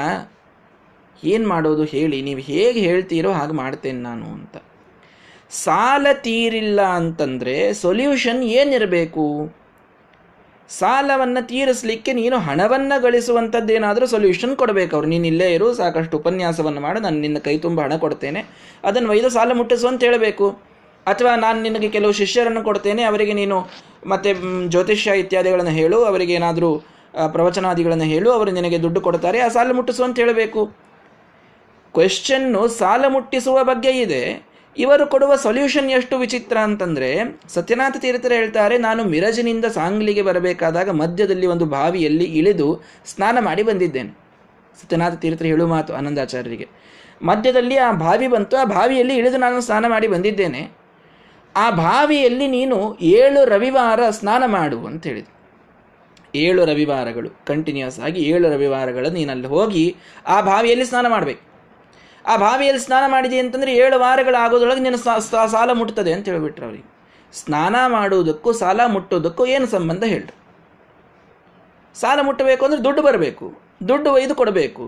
ಏನು 1.23 1.49
ಮಾಡೋದು 1.49 1.83
ಹೇಳಿ. 1.83 2.21
ನೀವು 2.21 2.39
ಹೇಗೆ 2.39 2.79
ಹೇಳ್ತೀರೋ 2.79 3.31
ಹಾಗೆ 3.31 3.53
ಮಾಡ್ತೇನೆ 3.53 3.99
ನಾನು 3.99 4.25
ಅಂತ. 4.25 4.57
ಸಾಲ 5.49 6.07
ತೀರಿಲ್ಲ 6.13 6.81
ಅಂತಂದರೆ 6.81 7.73
ಸೊಲ್ಯೂಷನ್ 7.73 8.43
ಏನಿರಬೇಕು? 8.43 9.55
ಸಾಲವನ್ನು 10.69 11.47
ತೀರಿಸಲಿಕ್ಕೆ 11.47 12.13
ನೀನು 12.13 12.37
ಹಣವನ್ನು 12.37 13.01
ಗಳಿಸುವಂಥದ್ದೇನಾದರೂ 13.01 14.05
ಸೊಲ್ಯೂಷನ್ 14.05 14.55
ಕೊಡಬೇಕು 14.55 14.95
ಅವ್ರು. 14.95 15.09
ನೀನು 15.09 15.27
ಇಲ್ಲೇ 15.27 15.53
ಇರು, 15.53 15.73
ಸಾಕಷ್ಟು 15.73 16.17
ಉಪನ್ಯಾಸವನ್ನು 16.17 16.81
ಮಾಡು. 16.81 16.99
ನಾನು 16.99 17.19
ನಿನ್ನ 17.19 17.37
ಕೈ 17.37 17.57
ತುಂಬ 17.57 17.81
ಹಣ 17.81 17.95
ಕೊಡ್ತೇನೆ. 17.95 18.45
ಅದನ್ನು 18.83 19.09
ಒಯ್ದು 19.09 19.29
ಸಾಲ 19.29 19.51
ಮುಟ್ಟಿಸು 19.53 19.87
ಅಂತ 19.87 20.03
ಹೇಳಬೇಕು. 20.03 20.74
ಅಥವಾ 21.07 21.35
ನಾನು 21.35 21.61
ನಿನಗೆ 21.61 21.89
ಕೆಲವು 21.89 22.11
ಶಿಷ್ಯರನ್ನು 22.11 22.63
ಕೊಡ್ತೇನೆ, 22.63 23.03
ಅವರಿಗೆ 23.03 23.33
ನೀನು 23.33 23.57
ಮತ್ತೆ 24.07 24.31
ಜ್ಯೋತಿಷ್ಯ 24.67 25.19
ಇತ್ಯಾದಿಗಳನ್ನು 25.19 25.71
ಹೇಳು, 25.71 25.97
ಅವರಿಗೆ 26.05 26.33
ಏನಾದರೂ 26.33 26.71
ಪ್ರವಚನಾದಿಗಳನ್ನು 27.31 28.03
ಹೇಳು, 28.03 28.29
ಅವರು 28.31 28.51
ನಿನಗೆ 28.51 28.77
ದುಡ್ಡು 28.83 29.01
ಕೊಡ್ತಾರೆ, 29.01 29.39
ಆ 29.39 29.47
ಸಾಲ 29.47 29.71
ಮುಟ್ಟಿಸು 29.71 30.03
ಅಂತ 30.03 30.17
ಹೇಳಬೇಕು. 30.19 30.61
ಕ್ವೆಶ್ಚನ್ನು 31.93 32.67
ಸಾಲ 32.67 33.05
ಮುಟ್ಟಿಸುವ 33.07 33.57
ಬಗ್ಗೆ 33.63 33.91
ಇದೆ. 34.05 34.23
ಇವರು 34.77 35.03
ಕೊಡುವ 35.07 35.35
ಸೊಲ್ಯೂಷನ್ 35.35 35.89
ಎಷ್ಟು 35.89 36.15
ವಿಚಿತ್ರ 36.17 36.57
ಅಂತಂದರೆ, 36.57 37.09
ಸತ್ಯನಾಥ 37.53 37.97
ತೀರ್ಥರ 37.97 38.31
ಹೇಳ್ತಾರೆ, 38.31 38.77
ನಾನು 38.77 39.03
ಮಿರಜಿನಿಂದ 39.03 39.65
ಸಾಂಗ್ಲಿಗೆ 39.65 40.21
ಬರಬೇಕಾದಾಗ 40.21 40.89
ಮಧ್ಯದಲ್ಲಿ 40.89 41.47
ಒಂದು 41.47 41.65
ಬಾವಿಯಲ್ಲಿ 41.65 42.25
ಇಳಿದು 42.39 42.67
ಸ್ನಾನ 43.05 43.37
ಮಾಡಿ 43.39 43.63
ಬಂದಿದ್ದೇನೆ. 43.63 44.11
ಸತ್ಯನಾಥ 44.81 45.15
ತೀರ್ಥರು 45.21 45.47
ಹೇಳುವ 45.47 45.67
ಮಾತು 45.67 45.93
ಆನಂದಾಚಾರ್ಯರಿಗೆ. 45.93 46.67
ಮಧ್ಯದಲ್ಲಿ 47.21 47.77
ಆ 47.77 47.91
ಬಾವಿ 47.91 48.27
ಬಂತು, 48.27 48.57
ಆ 48.57 48.63
ಬಾವಿಯಲ್ಲಿ 48.63 49.15
ಇಳಿದು 49.15 49.37
ನಾನು 49.37 49.61
ಸ್ನಾನ 49.61 49.85
ಮಾಡಿ 49.87 50.07
ಬಂದಿದ್ದೇನೆ. 50.07 50.84
ಆ 51.55 51.65
ಬಾವಿಯಲ್ಲಿ 51.69 52.47
ನೀನು 52.47 52.77
ಏಳು 53.17 53.41
ರವಿವಾರ 53.45 53.99
ಸ್ನಾನ 54.09 54.43
ಮಾಡು 54.45 54.79
ಅಂತ 54.89 55.03
ಹೇಳಿದ್ರು 55.07 55.33
ಏಳು 56.35 56.61
ರವಿವಾರಗಳು 56.65 57.29
ಕಂಟಿನ್ಯೂಸ್ 57.47 57.99
ಆಗಿ 57.99 58.21
ಏಳು 58.31 58.45
ರವಿವಾರಗಳು 58.53 59.09
ನೀನಲ್ಲಿ 59.09 59.47
ಹೋಗಿ 59.47 59.83
ಆ 60.27 60.37
ಬಾವಿಯಲ್ಲಿ 60.41 60.85
ಸ್ನಾನ 60.85 61.05
ಮಾಡಬೇಕು. 61.07 61.43
ಆ 62.27 62.33
ಬಾವಿಯಲ್ಲಿ 62.37 62.81
ಸ್ನಾನ 62.83 63.05
ಮಾಡಿದೆ 63.11 63.37
ಅಂತಂದರೆ 63.39 63.71
ಏಳು 63.75 63.97
ವಾರಗಳಾಗೋದ್ರೊಳಗೆ 63.99 64.83
ನಿನ್ನ 64.87 64.97
ಸಾಲ 65.53 65.69
ಮುಟ್ತದೆ 65.73 66.13
ಅಂತ 66.13 66.25
ಹೇಳಿಬಿಟ್ರು 66.29 66.65
ಅವರಿಗೆ. 66.65 66.87
ಸ್ನಾನ 67.33 67.75
ಮಾಡುವುದಕ್ಕೂ 67.87 68.49
ಸಾಲ 68.53 68.81
ಮುಟ್ಟೋದಕ್ಕೂ 68.87 69.45
ಏನು 69.45 69.67
ಸಂಬಂಧ 69.67 70.03
ಹೇಳ್ರಿ. 70.13 70.35
ಸಾಲ 71.95 72.19
ಮುಟ್ಟಬೇಕು 72.21 72.63
ಅಂದರೆ 72.65 72.81
ದುಡ್ಡು 72.83 73.01
ಬರಬೇಕು, 73.01 73.47
ದುಡ್ಡು 73.89 74.09
ಒಯ್ದು 74.13 74.35
ಕೊಡಬೇಕು. 74.35 74.85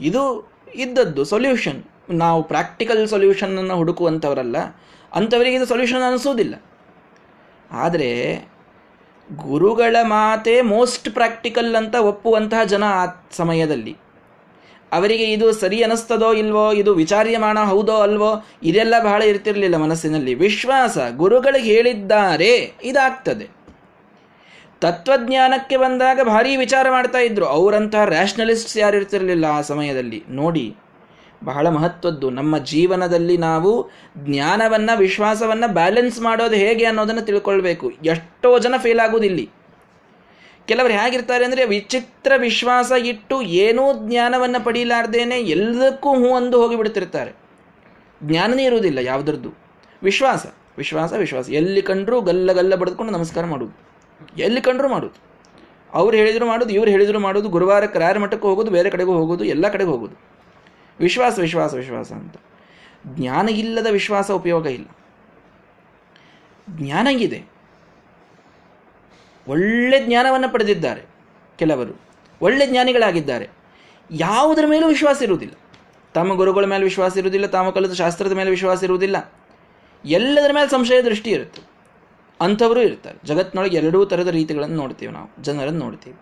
ಇದು 0.00 0.22
ಇದ್ದದ್ದು 0.74 1.22
ಸೊಲ್ಯೂಷನ್ 1.24 1.80
ನಾವು 2.24 2.40
ಪ್ರಾಕ್ಟಿಕಲ್ 2.42 3.02
ಸೊಲ್ಯೂಷನನ್ನು 3.08 3.76
ಹುಡುಕುವಂಥವರಲ್ಲ 3.76 4.56
ಅಂಥವರಿಗೆ 5.14 5.56
ಇದು 5.56 5.66
ಸೊಲ್ಯೂಷನ್ 5.66 6.02
ಅನಿಸೋದಿಲ್ಲ. 6.02 6.62
ಆದರೆ 7.70 8.50
ಗುರುಗಳ 9.36 9.96
ಮಾತೆ 10.02 10.60
ಮೋಸ್ಟ್ 10.60 11.10
ಪ್ರಾಕ್ಟಿಕಲ್ 11.10 11.76
ಅಂತ 11.76 11.94
ಒಪ್ಪುವಂತಹ 11.94 12.64
ಜನ 12.64 12.84
ಆ 12.84 13.06
ಸಮಯದಲ್ಲಿ. 13.30 13.96
ಅವರಿಗೆ 14.92 15.32
ಇದು 15.32 15.52
ಸರಿ 15.52 15.82
ಅನಿಸ್ತದೋ 15.82 16.32
ಇಲ್ವೋ, 16.32 16.72
ಇದು 16.72 16.94
ವಿಚಾರ್ಯಮಾಣ 16.94 17.58
ಹೌದೋ 17.58 17.96
ಅಲ್ವೋ, 17.96 18.46
ಇದೆಲ್ಲ 18.62 18.94
ಬಹಳ 19.04 19.22
ಇರ್ತಿರಲಿಲ್ಲ 19.22 19.76
ಮನಸ್ಸಿನಲ್ಲಿ. 19.76 20.34
ವಿಶ್ವಾಸ 20.34 20.98
ಗುರುಗಳಿಗೆ 21.16 21.64
ಹೇಳಿದ್ದಾರೆ, 21.64 22.72
ಇದಾಗ್ತದೆ. 22.82 23.60
ತತ್ವಜ್ಞಾನಕ್ಕೆ 24.80 25.76
ಬಂದಾಗ 25.76 26.20
ಭಾರಿ 26.22 26.56
ವಿಚಾರ 26.56 26.90
ಮಾಡ್ತಾ 26.90 27.18
ಇದ್ರು. 27.18 27.46
ಅವರಂತಹ 27.46 28.04
ರ್ಯಾಷನಲಿಸ್ಟ್ಸ್ 28.04 28.76
ಯಾರು 28.76 28.96
ಇರ್ತಿರಲಿಲ್ಲ 28.96 29.44
ಆ 29.44 29.60
ಸಮಯದಲ್ಲಿ. 29.60 30.24
ನೋಡಿ 30.28 30.76
ಬಹಳ 31.44 31.68
ಮಹತ್ವದ್ದು. 31.68 32.30
ನಮ್ಮ 32.30 32.58
ಜೀವನದಲ್ಲಿ 32.58 33.36
ನಾವು 33.36 33.90
ಜ್ಞಾನವನ್ನು, 34.18 34.98
ವಿಶ್ವಾಸವನ್ನು 34.98 35.72
ಬ್ಯಾಲೆನ್ಸ್ 35.72 36.20
ಮಾಡೋದು 36.20 36.54
ಹೇಗೆ 36.54 36.84
ಅನ್ನೋದನ್ನು 36.84 37.22
ತಿಳ್ಕೊಳ್ಬೇಕು. 37.22 37.90
ಎಷ್ಟೋ 37.90 38.58
ಜನ 38.58 38.74
ಫೇಲ್ 38.78 39.00
ಆಗೋದಿಲ್ಲಿ. 39.00 39.50
ಕೆಲವರು 40.66 40.92
ಹೇಗಿರ್ತಾರೆ 40.92 41.44
ಅಂದರೆ 41.44 41.64
ವಿಚಿತ್ರ 41.64 42.32
ವಿಶ್ವಾಸ 42.36 42.92
ಇಟ್ಟು 43.04 43.42
ಏನೂ 43.42 44.08
ಜ್ಞಾನವನ್ನು 44.08 44.64
ಪಡೀಲಾರ್ದೇನೆ 44.64 45.40
ಎಲ್ಲದಕ್ಕೂ 45.40 46.14
ಹೂ 46.14 46.34
ಅಂದು 46.34 46.62
ಹೋಗಿಬಿಡ್ತಿರ್ತಾರೆ 46.62 47.32
ಜ್ಞಾನನೇ 48.22 48.64
ಇರುವುದಿಲ್ಲ 48.64 48.98
ಯಾವುದ್ರದ್ದು. 48.98 49.54
ವಿಶ್ವಾಸ 50.02 50.46
ವಿಶ್ವಾಸ 50.78 51.12
ವಿಶ್ವಾಸ. 51.12 51.50
ಎಲ್ಲಿ 51.50 51.82
ಕಂಡ್ರೂ 51.82 52.20
ಗಲ್ಲ 52.20 52.52
ಗಲ್ಲ 52.52 52.74
ಬಡಿದ್ಕೊಂಡು 52.74 53.12
ನಮಸ್ಕಾರ 53.12 53.44
ಮಾಡೋದು. 53.44 53.72
ಎಲ್ಲಿ 54.38 54.60
ಕಂಡ್ರೂ 54.60 54.88
ಮಾಡೋದು. 54.88 55.18
ಅವ್ರು 55.92 56.16
ಹೇಳಿದ್ರು 56.16 56.46
ಮಾಡೋದು, 56.46 56.70
ಇವ್ರು 56.70 56.90
ಹೇಳಿದ್ರು 56.90 57.18
ಮಾಡೋದು 57.18 57.48
ಗುರುವಾರಕ್ಕೆ 57.48 57.98
ರಾಯರ 57.98 58.18
ಮಠಕ್ಕೆ 58.18 58.48
ಹೋಗೋದು, 58.48 58.70
ಬೇರೆ 58.70 58.90
ಕಡೆಗೂ 58.90 59.12
ಹೋಗೋದು, 59.12 59.44
ಎಲ್ಲ 59.44 59.68
ಕಡೆಗೆ 59.68 59.90
ಹೋಗೋದು. 59.90 60.29
ವಿಶ್ವಾಸ 61.00 61.38
ವಿಶ್ವಾಸ 61.38 61.74
ವಿಶ್ವಾಸ 61.74 62.12
ಅಂತ. 62.12 62.34
ಜ್ಞಾನ 63.06 63.48
ಇಲ್ಲದ 63.48 63.86
ವಿಶ್ವಾಸ 63.90 64.30
ಉಪಯೋಗ 64.30 64.66
ಇಲ್ಲ. 64.66 64.86
ಜ್ಞಾನ 66.70 67.06
ಇದೆ 67.06 67.44
ಒಳ್ಳೆ 69.48 70.06
ಜ್ಞಾನವನ್ನು 70.06 70.52
ಪಡೆದಿದ್ದಾರೆ 70.52 71.02
ಕೆಲವರು. 71.56 72.00
ಒಳ್ಳೆ 72.42 72.66
ಜ್ಞಾನಿಗಳಾಗಿದ್ದಾರೆ. 72.66 73.48
ಯಾವುದರ 74.10 74.64
ಮೇಲೂ 74.66 74.88
ವಿಶ್ವಾಸ 74.88 75.22
ಇರುವುದಿಲ್ಲ. 75.22 75.54
ತಮ್ಮ 76.14 76.34
ಗುರುಗಳ 76.34 76.64
ಮೇಲೆ 76.64 76.84
ವಿಶ್ವಾಸ 76.84 77.16
ಇರುವುದಿಲ್ಲ 77.16 77.46
ತಾವು 77.46 77.72
ಕಲಿತ 77.72 77.92
ಶಾಸ್ತ್ರದ 77.92 78.32
ಮೇಲೆ 78.32 78.50
ವಿಶ್ವಾಸ 78.50 78.82
ಇರುವುದಿಲ್ಲ. 78.82 79.32
ಎಲ್ಲದರ 80.04 80.50
ಮೇಲೆ 80.52 80.68
ಸಂಶಯ 80.68 81.02
ದೃಷ್ಟಿ 81.02 81.30
ಇರುತ್ತೆ. 81.30 81.62
ಅಂಥವರು 82.40 82.80
ಇರ್ತಾರೆ. 82.82 83.18
ಜಗತ್ತಿನೊಳಗೆ 83.24 83.76
ಎರಡೂ 83.76 84.04
ಥರದ 84.04 84.28
ರೀತಿಗಳನ್ನು 84.28 84.76
ನೋಡ್ತೀವಿ 84.76 85.12
ನಾವು, 85.12 85.42
ಜನರನ್ನು 85.42 85.80
ನೋಡ್ತೀವಿ. 85.80 86.16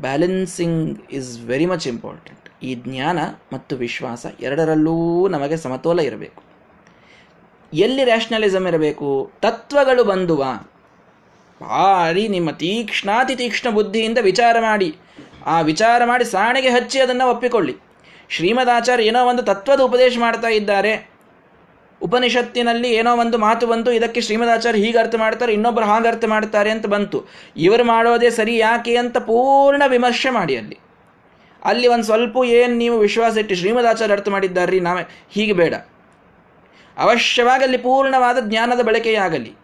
Balancing 0.00 1.02
is 1.10 1.44
very 1.44 1.66
much 1.66 1.88
important. 1.88 2.47
ಈ 2.62 2.74
ಜ್ಞಾನ 2.74 3.18
ಮತ್ತು 3.52 3.76
ವಿಶ್ವಾಸ 3.76 4.26
ಎರಡರಲ್ಲೂ 4.40 5.28
ನಮಗೆ 5.28 5.56
ಸಮತೋಲ 5.56 6.00
ಇರಬೇಕು. 6.00 6.42
ಎಲ್ಲಿ 7.74 8.04
ರ್ಯಾಷನಲಿಸಮ್ 8.04 8.66
ಇರಬೇಕು? 8.66 9.30
ತತ್ವಗಳು 9.42 10.04
ಬಂದುವ. 10.04 10.44
ಭಾರಿ 11.60 12.28
ನಿಮ್ಮ 12.28 12.50
ತೀಕ್ಷ್ಣಾತಿ 12.50 13.36
ತೀಕ್ಷ್ಣ 13.36 13.70
ಬುದ್ಧಿಯಿಂದ 13.70 14.18
ವಿಚಾರ 14.20 14.56
ಮಾಡಿ. 14.60 14.96
ಆ 15.46 15.60
ವಿಚಾರ 15.60 16.04
ಮಾಡಿ 16.04 16.24
ಸಾಣೆಗೆ 16.24 16.68
ಹಚ್ಚಿ 16.68 17.00
ಅದನ್ನು 17.00 17.30
ಒಪ್ಪಿಕೊಳ್ಳಿ. 17.30 17.76
ಶ್ರೀಮದಾಚಾರ್ಯ 18.28 19.04
ಏನೋ 19.04 19.26
ಒಂದು 19.26 19.42
ತತ್ವದ 19.42 19.80
ಉಪದೇಶ 19.80 20.16
ಮಾಡ್ತಾ 20.20 20.48
ಇದ್ದಾರೆ. 20.48 21.10
ಉಪನಿಷತ್ತಿನಲ್ಲಿ 22.02 22.92
ಏನೋ 22.92 23.16
ಒಂದು 23.16 23.38
ಮಾತು 23.38 23.66
ಬಂತು 23.66 23.92
ಇದಕ್ಕೆ 23.92 24.20
ಶ್ರೀಮದಾಚಾರ್ಯ 24.20 24.80
ಹೀಗೆ 24.80 24.98
ಅರ್ಥ 24.98 25.14
ಮಾಡ್ತಾರೆ 25.14 25.52
ಇನ್ನೊಬ್ಬರು 25.52 25.86
ಹಾಗೆ 25.86 26.08
ಅರ್ಥ 26.08 26.24
ಮಾಡ್ತಾರೆ 26.24 26.70
ಅಂತ 26.70 26.86
ಬಂತು. 26.86 27.24
ಇವರು 27.56 27.84
ಮಾಡೋದೇ 27.84 28.30
ಸರಿ 28.30 28.58
ಯಾಕೆ 28.58 28.96
ಅಂತ 28.96 29.18
ಪೂರ್ಣ 29.18 29.82
ವಿಮರ್ಶೆ 29.86 30.30
ಮಾಡಿ 30.30 30.56
ಅಲ್ಲಿ. 30.56 30.78
ಅಲ್ಲಿ 31.64 31.86
ಒಂದು 31.86 32.04
ಸ್ವಲ್ಪ 32.04 32.36
ಏನು 32.44 32.74
ನೀವು 32.74 32.98
ವಿಶ್ವಾಸ 32.98 33.36
ಇಟ್ಟು 33.36 33.54
ಶ್ರೀಮದಾಚಾರ್ಯ 33.54 34.12
ಅರ್ಥ 34.12 34.28
ಮಾಡಿದ್ದಾರ್ರಿ, 34.28 34.80
ನಾವೇ. 34.80 35.02
ಹೀಗೆ 35.30 35.52
ಬೇಡ. 35.52 35.74
ಅವಶ್ಯವಾಗಿ 36.98 37.64
ಅಲ್ಲಿ 37.64 37.78
ಪೂರ್ಣವಾದ 37.78 38.38
ಜ್ಞಾನದ 38.40 38.80
ಬಳಕೆಯಾಗಲಿ. 38.80 39.54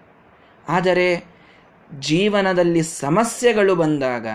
ಆದರೆ 0.69 1.25
ಜೀವನದಲ್ಲಿ 1.99 2.83
ಸಮಸ್ಯೆಗಳು 2.83 3.75
ಬಂದಾಗ 3.75 4.27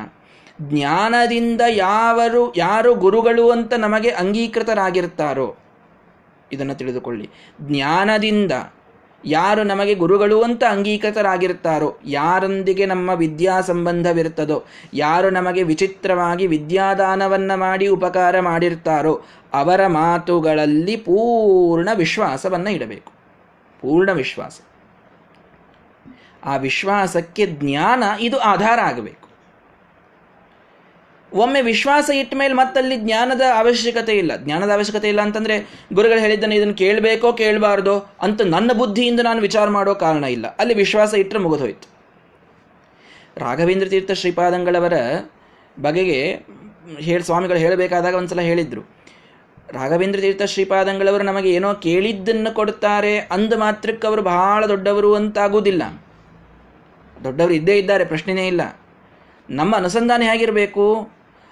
ಜ್ಞಾನದಿಂದ 0.62 1.62
ಯಾವರು, 1.70 2.54
ಯಾರು 2.58 2.96
ಗುರುಗಳು 2.96 3.52
ಅಂತ 3.52 3.74
ನಮಗೆ 3.74 4.10
ಅಂಗೀಕೃತರಾಗಿರ್ತಾರೋ, 4.10 5.56
ಇದನ್ನು 6.52 6.76
ತಿಳಿದುಕೊಳ್ಳಿ. 6.76 7.30
ಜ್ಞಾನದಿಂದ 7.62 8.52
ಯಾರು 9.26 9.64
ನಮಗೆ 9.64 9.96
ಗುರುಗಳು 9.96 10.42
ಅಂತ 10.42 10.64
ಅಂಗೀಕೃತರಾಗಿರ್ತಾರೋ 10.64 11.98
ಯಾರೊಂದಿಗೆ 12.06 12.86
ನಮ್ಮ 12.86 13.10
ವಿದ್ಯಾ 13.10 13.62
ಸಂಬಂಧವಿರ್ತದೋ 13.62 14.64
ಯಾರು 14.94 15.30
ನಮಗೆ 15.30 15.64
ವಿಚಿತ್ರವಾಗಿ 15.64 16.48
ವಿದ್ಯಾದಾನವನ್ನು 16.48 17.60
ಮಾಡಿ 17.60 17.88
ಉಪಕಾರ 17.88 18.40
ಮಾಡಿರ್ತಾರೋ 18.40 19.22
ಅವರ 19.54 19.88
ಮಾತುಗಳಲ್ಲಿ 19.88 20.96
ಪೂರ್ಣ 20.96 21.90
ವಿಶ್ವಾಸವನ್ನು 21.94 22.70
ಇಡಬೇಕು. 22.70 23.12
ಪೂರ್ಣ 23.82 24.12
ವಿಶ್ವಾಸ. 24.12 24.60
ಆ 26.44 26.58
ವಿಶ್ವಾಸಕ್ಕೆ 26.58 27.46
ಜ್ಞಾನ, 27.46 28.04
ಇದು 28.22 28.40
ಆಧಾರ 28.40 28.80
ಆಗಬೇಕು. 28.80 29.29
ಒಮ್ಮೆ 31.34 31.62
ವಿಶ್ವಾಸ 31.62 32.10
ಇಟ್ಟ 32.10 32.34
ಮೇಲೆ 32.38 32.54
ಮತ್ತಲ್ಲಿ 32.54 32.96
ಜ್ಞಾನದ 32.96 33.42
ಅವಶ್ಯಕತೆ 33.58 34.18
ಇಲ್ಲ. 34.18 34.36
ಜ್ಞಾನದ 34.36 34.70
ಅವಶ್ಯಕತೆ 34.70 35.10
ಇಲ್ಲ 35.10 35.22
ಅಂತಂದ್ರೆ 35.22 35.86
ಗುರುಗಳು 35.94 36.20
ಹೇಳಿದ್ದನ್ನು 36.20 36.56
ಇದನ್ನು 36.56 36.74
ಕೇಳಬೇಕೋ 36.74 37.34
ಕೇಳಬಾರ್ದೋ 37.34 38.10
ಅಂತ 38.22 38.42
ನನ್ನ 38.42 38.72
ಬುದ್ಧಿಯಿಂದ 38.74 39.20
ನಾನು 39.20 39.42
ವಿಚಾರ 39.42 39.70
ಮಾಡೋ 39.70 39.96
ಕಾರಣ 39.96 40.24
ಇಲ್ಲ. 40.24 40.56
ಅಲ್ಲಿ 40.60 40.74
ವಿಶ್ವಾಸ 40.74 41.14
ಇಟ್ಟರೆ 41.14 41.40
ಮುಗಿದೋಯ್ತು. 41.40 42.00
ರಾಘವೇಂದ್ರ 43.38 43.88
ತೀರ್ಥ 43.88 44.12
ಶ್ರೀಪಾದಂಗಳವರ 44.12 44.94
ಬಗೆಗೆ 45.82 46.46
ಹೇಳಿ 47.00 47.24
ಸ್ವಾಮಿಗಳು 47.24 47.58
ಹೇಳಬೇಕಾದಾಗ 47.58 48.16
ಒಂದ್ಸಲ 48.16 48.40
ಹೇಳಿದ್ರು. 48.40 48.82
ರಾಘವೇಂದ್ರ 49.72 50.20
ತೀರ್ಥ 50.20 50.42
ಶ್ರೀಪಾದಂಗಳವರು 50.42 51.24
ನಮಗೆ 51.24 51.50
ಏನೋ 51.50 51.74
ಕೇಳಿದ್ದನ್ನು 51.74 52.54
ಕೊಡ್ತಾರೆ 52.54 53.20
ಅಂದ 53.20 53.54
ಮಾತ್ರಕ್ಕೆ 53.54 54.08
ಅವರು 54.08 54.22
ಬಹಳ 54.22 54.66
ದೊಡ್ಡವರು 54.66 55.16
ಅಂತಾಗುವುದಿಲ್ಲ. 55.16 55.84
ದೊಡ್ಡವರು 57.24 57.54
ಇದ್ದೇ 57.54 57.78
ಇದ್ದಾರೆ, 57.78 58.06
ಪ್ರಶ್ನೆನೇ 58.06 58.48
ಇಲ್ಲ. 58.48 58.62
ನಮ್ಮ 59.50 59.76
ಅನುಸಂಧಾನ 59.76 60.22
ಹೇಗಿರಬೇಕು? 60.22 61.10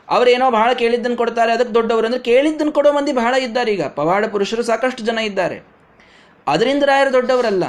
ಅವರೇನೋ 0.10 0.52
ಬಹಳ 0.52 0.74
ಕೇಳಿದ್ದನ್ನು 0.74 1.18
ಕೊಡ್ತಾರೆ, 1.18 1.52
ಅದಕ್ಕೆ 1.52 1.74
ದೊಡ್ಡವರು 1.74 2.06
ಅಂದರೆ 2.08 2.20
ಕೇಳಿದ್ದನ್ನು 2.20 2.72
ಕೊಡೋ 2.72 2.92
ಮಂದಿ 2.92 3.12
ಬಹಳ 3.12 3.36
ಇದ್ದಾರೆ 3.36 3.72
ಈಗ. 3.72 3.84
ಪವಾಡ 3.84 4.26
ಪುರುಷರು 4.26 4.64
ಸಾಕಷ್ಟು 4.64 5.04
ಜನ 5.04 5.18
ಇದ್ದಾರೆ. 5.18 5.58
ಅದರಿಂದ 6.48 6.84
ರಾಯರು 6.84 7.14
ದೊಡ್ಡವರಲ್ಲ? 7.14 7.64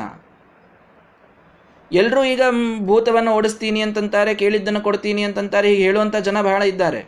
ಎಲ್ಲರೂ 1.92 2.24
ಈಗ 2.24 2.42
ಭೂತವನ್ನು 2.84 3.32
ಓಡಿಸ್ತೀನಿ 3.32 3.80
ಅಂತಂತಾರೆ, 3.80 4.34
ಕೇಳಿದ್ದನ್ನು 4.34 4.80
ಕೊಡ್ತೀನಿ 4.80 5.22
ಅಂತಂತಾರೆ, 5.22 5.68
ಹೀಗೆ 5.68 5.82
ಹೇಳುವಂಥ 5.82 6.16
ಜನ 6.16 6.40
ಬಹಳ 6.40 6.62
ಇದ್ದಾರೆ. 6.62 7.00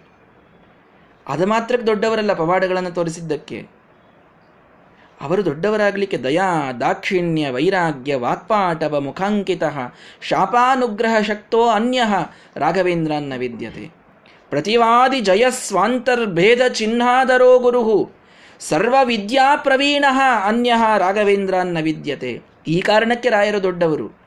ಅದು 1.29 1.47
ಮಾತ್ರಕ್ಕೆ 1.47 1.87
ದೊಡ್ಡವರಲ್ಲ 1.87 2.33
ಪವಾಡಗಳನ್ನು 2.33 2.91
ತೋರಿಸಿದ್ದಕ್ಕೆ. 2.91 3.59
ಅವರು 5.21 5.45
ದೊಡ್ಡವರಾಗಲಿಕ್ಕೆ 5.45 6.17
ದಯಾ, 6.17 6.73
ದಾಕ್ಷಿಣ್ಯ, 6.81 7.51
ವೈರಾಗ್ಯ, 7.51 8.15
ವಾಕ್ಪಾಟವ, 8.15 9.01
ಮುಖಾಂಕಿತ, 9.01 9.65
ಶಾಪಾನುಗ್ರಹ 10.23 11.21
ಶಕ್ತೋ 11.21 11.69
ಅನ್ಯ, 11.69 12.03
ರಾಘವೇಂದ್ರನ್ನ 12.57 13.33
ವಿದ್ಯತೆ. 13.37 14.00
ಪ್ರತಿವಾದಿ 14.51 15.21
ಜಯಸ್ವಾಂತರ್ಭೇದ 15.21 16.69
ಚಿಹ್ನಾದರೋ 16.69 17.59
ಗುರುಹು. 17.59 18.11
ಸರ್ವ 18.61 18.95
ವಿದ್ಯಾ 19.05 19.57
ಪ್ರವೀಣ 19.57 20.05
ಅನ್ಯ 20.45 20.75
ರಾಘವೇಂದ್ರನ್ನ 20.99 21.79
ವಿದ್ಯತೆ. 21.83 22.43
ಈ 22.69 22.81
ಕಾರಣಕ್ಕೆ 22.81 23.29
ರಾಯರು 23.29 23.63
ದೊಡ್ಡವರು. 23.63 24.21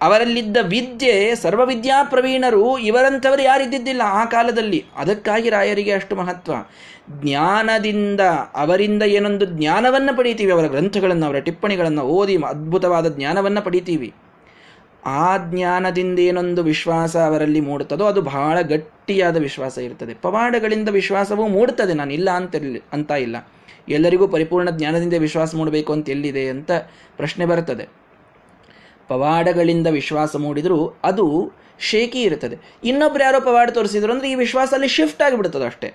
ಅವರಲ್ಲಿದ್ದ 0.00 0.56
ವಿದ್ಯೆ, 0.62 1.34
ಸರ್ವವಿದ್ಯಾ 1.34 2.04
ಪ್ರವೀಣರು 2.04 2.78
ಇವರಂಥವರು 2.78 3.42
ಯಾರಿದ್ದಿದ್ದಿಲ್ಲ 3.42 4.02
ಆ 4.04 4.24
ಕಾಲದಲ್ಲಿ. 4.24 4.84
ಅದಕ್ಕಾಗಿ 4.96 5.50
ರಾಯರಿಗೆ 5.50 5.92
ಅಷ್ಟು 5.92 6.16
ಮಹತ್ವ. 6.16 6.52
ಜ್ಞಾನದಿಂದ, 7.10 8.20
ಅವರಿಂದ 8.54 9.02
ಏನೊಂದು 9.02 9.44
ಜ್ಞಾನವನ್ನು 9.44 10.16
ಪಡೀತೀವಿ. 10.16 10.52
ಅವರ 10.52 10.66
ಗ್ರಂಥಗಳನ್ನು, 10.66 11.26
ಅವರ 11.26 11.40
ಟಿಪ್ಪಣಿಗಳನ್ನು 11.40 12.02
ಓದಿ 12.02 12.36
ಅದ್ಭುತವಾದ 12.36 13.16
ಜ್ಞಾನವನ್ನು 13.16 13.62
ಪಡೀತೀವಿ. 13.62 14.14
ಆ 15.06 15.36
ಜ್ಞಾನದಿಂದ 15.36 16.18
ಏನೊಂದು 16.18 16.62
ವಿಶ್ವಾಸ 16.62 17.16
ಅವರಲ್ಲಿ 17.16 17.60
ಮೂಡುತ್ತದೋ 17.60 18.04
ಅದು 18.04 18.22
ಬಹಳ 18.22 18.60
ಗಟ್ಟಿಯಾದ 18.60 19.36
ವಿಶ್ವಾಸ 19.36 19.78
ಇರ್ತದೆ. 19.78 20.14
ಪವಾಡಗಳಿಂದ 20.14 20.88
ವಿಶ್ವಾಸವೂ 20.88 21.46
ಮೂಡುತ್ತದೆ. 21.48 21.94
ನಾನು 21.94 22.12
ಇಲ್ಲ 22.12 22.30
ಅಂತ 22.30 22.56
ಅಂತ 22.92 23.10
ಇಲ್ಲ. 23.10 23.36
ಎಲ್ಲರಿಗೂ 23.88 24.28
ಪರಿಪೂರ್ಣ 24.28 24.70
ಜ್ಞಾನದಿಂದ 24.70 25.14
ವಿಶ್ವಾಸ 25.18 25.54
ಮೂಡಬೇಕು 25.54 25.92
ಅಂತ 25.92 26.08
ಎಲ್ಲಿದೆ 26.08 26.48
ಅಂತ 26.48 26.72
ಪ್ರಶ್ನೆ 27.16 27.46
ಬರ್ತದೆ 27.46 27.88
ಪವಾಡಗಳಿಂದ 29.08 29.86
ವಿಶ್ವಾಸ 29.86 30.36
ಮೂಡಿದರೂ 30.36 30.96
ಅದು 31.04 31.52
ಶೇಕಿ 31.80 32.22
ಇರ್ತದೆ 32.22 32.56
ಇನ್ನೊಬ್ರು 32.84 33.24
ಯಾರೋ 33.24 33.40
ಪವಾಡ 33.40 33.70
ತೋರಿಸಿದ್ರು 33.70 34.12
ಅಂದರೆ 34.12 34.30
ಈ 34.30 34.34
ವಿಶ್ವಾಸ 34.34 34.74
ಅಲ್ಲಿ 34.74 34.88
ಶಿಫ್ಟ್ 34.88 35.22
ಆಗಿಬಿಡ್ತದೆ 35.22 35.64
ಅಷ್ಟೇ 35.64 35.94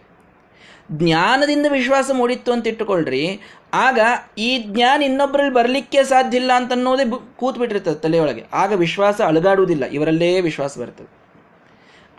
ಜ್ಞಾನದಿಂದ 0.91 1.65
ವಿಶ್ವಾಸ 1.69 2.11
ಮೂಡಿತ್ತು 2.13 2.51
ಅಂತ 2.51 2.67
ಇಟ್ಟುಕೊಳ್ಳ್ರಿ 2.67 3.39
ಆಗ 3.73 3.99
ಈ 4.37 4.57
ಜ್ಞಾನ 4.57 5.03
ಇನ್ನೊಬ್ಬರಲ್ಲಿ 5.03 5.53
ಬರಲಿಕ್ಕೆ 5.53 6.03
ಸಾಧ್ಯ 6.03 6.37
ಇಲ್ಲ 6.37 6.51
ಅಂತನ್ನೋದೇ 6.55 7.03
ಕೂತ್ 7.35 7.59
ಬಿಟ್ಟಿರ್ತದೆ 7.59 7.95
ತಲೆಯೊಳಗೆ. 7.95 8.43
ಆಗ 8.53 8.71
ವಿಶ್ವಾಸ 8.71 9.21
ಅಲುಗಾಡುವುದಿಲ್ಲ. 9.21 9.85
ಇವರಲ್ಲೇ 9.85 10.41
ವಿಶ್ವಾಸ 10.41 10.79
ಬರ್ತದೆ. 10.79 11.09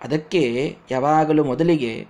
ಅದಕ್ಕೆ 0.05 0.77
ಯಾವಾಗಲೂ 0.91 1.45
ಮೊದಲಿಗೆ 1.45 2.07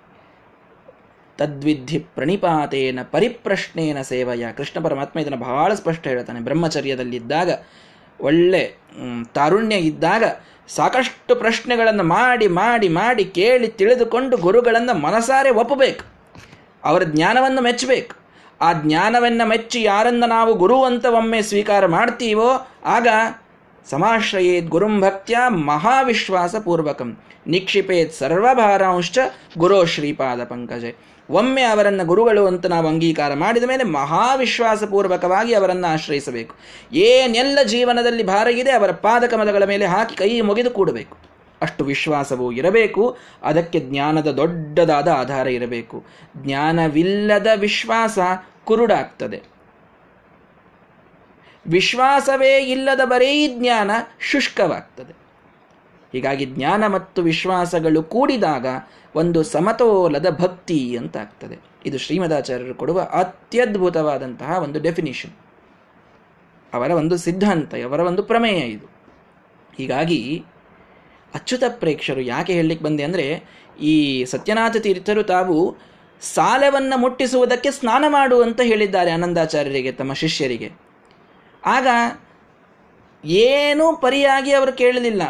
ತದ್ವಿಧಿ 1.39 1.99
ಪ್ರಣಿಪಾತೇನ 1.99 2.99
ಪರಿಪ್ರಶ್ನೇನ 3.11 4.03
ಸೇವಯ. 4.03 4.53
ಕೃಷ್ಣ 4.57 4.85
ಪರಮಾತ್ಮ 4.85 5.21
ಇದನ್ನು 5.21 5.39
ಬಹಳ 5.39 5.75
ಸ್ಪಷ್ಟ 5.75 6.07
ಹೇಳ್ತಾನೆ. 6.07 6.41
ಬ್ರಹ್ಮಚರ್ಯದಲ್ಲಿದ್ದಾಗ, 6.41 7.51
ಒಳ್ಳೆ 8.21 8.77
ತಾರುಣ್ಯ 9.35 9.77
ಇದ್ದಾಗ 9.77 10.25
ಸಾಕಷ್ಟು 10.69 11.37
ಪ್ರಶ್ನೆಗಳನ್ನು 11.37 12.03
ಮಾಡಿ 12.03 12.49
ಮಾಡಿ 12.49 12.89
ಮಾಡಿ 12.89 13.25
ಕೇಳಿ 13.25 13.69
ತಿಳಿದುಕೊಂಡು 13.69 14.37
ಗುರುಗಳನ್ನು 14.37 14.95
ಮನಸಾರೆ 14.95 15.51
ಒಪ್ಪಬೇಕು. 15.51 16.12
ಅವರ 16.85 17.03
ಜ್ಞಾನವನ್ನು 17.03 17.63
ಮೆಚ್ಚಬೇಕು. 17.63 18.17
ಆ 18.61 18.73
ಜ್ಞಾನವನ್ನು 18.73 19.49
ಮೆಚ್ಚಿ 19.49 19.83
ಯಾರನ್ನ 19.83 20.25
ನಾವು 20.27 20.55
ಗುರು 20.55 20.85
ಅಂತ 20.85 21.05
ಒಮ್ಮೆ 21.05 21.43
ಸ್ವೀಕಾರ 21.43 21.87
ಮಾಡ್ತೀವೋ, 21.87 22.67
ಆಗ 22.85 23.09
ಸಮಾಶ್ರಯೇತ್ 23.91 24.69
ಗುರುಂ 24.69 25.01
ಭಕ್ತ್ಯ 25.01 25.37
ಮಹಾವಿಶ್ವಾಸ 25.49 26.57
ಪೂರ್ವಕಂ 26.57 27.19
ನಿಕ್ಷಿಪೇತ್ 27.47 28.15
ಸರ್ವಭಾರಾಂಶ್ಚ 28.15 29.19
ಗುರೋ 29.59 29.85
ಶ್ರೀಪಾದ 29.85 30.45
ಪಂಕಜೆ. 30.45 31.13
ಒಮ್ಮೆ 31.31 31.63
ಅವರನ್ನು 31.63 32.05
ಗುರುಗಳು 32.05 32.47
ಅಂತ 32.47 32.67
ನಾವು 32.67 32.89
ಅಂಗೀಕಾರ 32.89 33.35
ಮಾಡಿದ 33.35 33.65
ಮೇಲೆ 33.65 33.85
ಮಹಾವಿಶ್ವಾಸಪೂರ್ವಕವಾಗಿ 33.85 35.55
ಅವರನ್ನು 35.55 35.93
ಆಶ್ರಯಿಸಬೇಕು. 35.93 36.55
ಏನೆಲ್ಲ 36.93 37.59
ಜೀವನದಲ್ಲಿ 37.65 38.23
ಭಾರ 38.23 38.47
ಇದೆ, 38.47 38.71
ಅವರ 38.71 38.91
ಪಾದಕಮಲಗಳ 38.91 39.65
ಮೇಲೆ 39.65 39.87
ಹಾಕಿ 39.87 40.15
ಕೈ 40.15 40.41
ಮುಗಿದು 40.41 40.71
ಕೂಡಬೇಕು. 40.71 41.32
ಅಷ್ಟು 41.63 41.85
ವಿಶ್ವಾಸವೂ 41.85 42.53
ಇರಬೇಕು, 42.53 43.17
ಅದಕ್ಕೆ 43.43 43.81
ಜ್ಞಾನದ 43.81 44.31
ದೊಡ್ಡದಾದ 44.31 45.09
ಆಧಾರ 45.09 45.47
ಇರಬೇಕು. 45.49 46.05
ಜ್ಞಾನವಿಲ್ಲದ 46.37 47.47
ವಿಶ್ವಾಸ 47.57 48.19
ಕುರುಡಾಗ್ತದೆ. 48.65 49.43
ವಿಶ್ವಾಸವೇ 51.67 52.59
ಇಲ್ಲದ 52.59 53.01
ಬರೀ 53.05 53.49
ಜ್ಞಾನ 53.49 53.91
ಶುಷ್ಕವಾಗ್ತದೆ. 54.21 55.23
ಹೀಗಾಗಿ 56.13 56.45
ಜ್ಞಾನ 56.45 56.87
ಮತ್ತು 56.87 57.23
ವಿಶ್ವಾಸಗಳು 57.23 58.03
ಕೂಡಿದಾಗ 58.03 58.67
ಒಂದು 59.15 59.43
ಸಮತೋಲದ 59.43 60.27
ಭಕ್ತಿ 60.41 60.97
ಅಂತ 60.97 61.17
ಆಗ್ತದೆ 61.17 61.59
ಇದು 61.87 61.99
ಶ್ರೀಮದಾಚಾರ್ಯರು 61.99 62.75
ಕೊಡುವ 62.75 63.01
ಅತ್ಯದ್ಭುತವಾದಂತಹ 63.01 64.59
ಒಂದು 64.63 64.81
ಡೆಫಿನಿಷನ್ 64.81 65.31
ಅವರ 66.75 66.91
ಒಂದು 66.91 67.17
ಸಿದ್ಧಾಂತ, 67.17 67.75
ಅವರ 67.75 68.01
ಒಂದು 68.01 68.23
ಪ್ರಮೇಯ 68.23 68.59
ಇದು. 68.59 68.87
ಹೀಗಾಗಿ 69.77 70.45
ಅಚ್ಯುತ 71.35 71.65
ಪ್ರೇಕ್ಷರು 71.83 72.23
ಯಾಕೆ 72.33 72.53
ಹೇಳಲಿಕ್ಕೆ 72.59 72.85
ಬಂದೆ 72.89 73.03
ಅಂದರೆ, 73.09 73.27
ಈ 73.91 73.95
ಸತ್ಯನಾಥ 74.33 74.77
ತೀರ್ಥರು 74.87 75.23
ತಾವು 75.35 75.57
ಸಾಲವನ್ನು 76.23 76.97
ಮುಟ್ಟಿಸುವುದಕ್ಕೆ 77.05 77.71
ಸ್ನಾನ 77.79 78.05
ಮಾಡು 78.09 78.37
ಅಂತ 78.47 78.61
ಹೇಳಿದ್ದಾರೆ 78.71 79.11
ಆನಂದಾಚಾರ್ಯರಿಗೆ, 79.11 79.93
ತಮ್ಮ 79.93 80.13
ಶಿಷ್ಯರಿಗೆ. 80.23 80.69
ಆಗ 81.63 81.87
ಏನೂ 83.45 83.87
ಪರಿಯಾಗಿ 84.05 84.53
ಅವರು 84.53 84.73
ಕೇಳಲಿಲ್ಲ. 84.83 85.23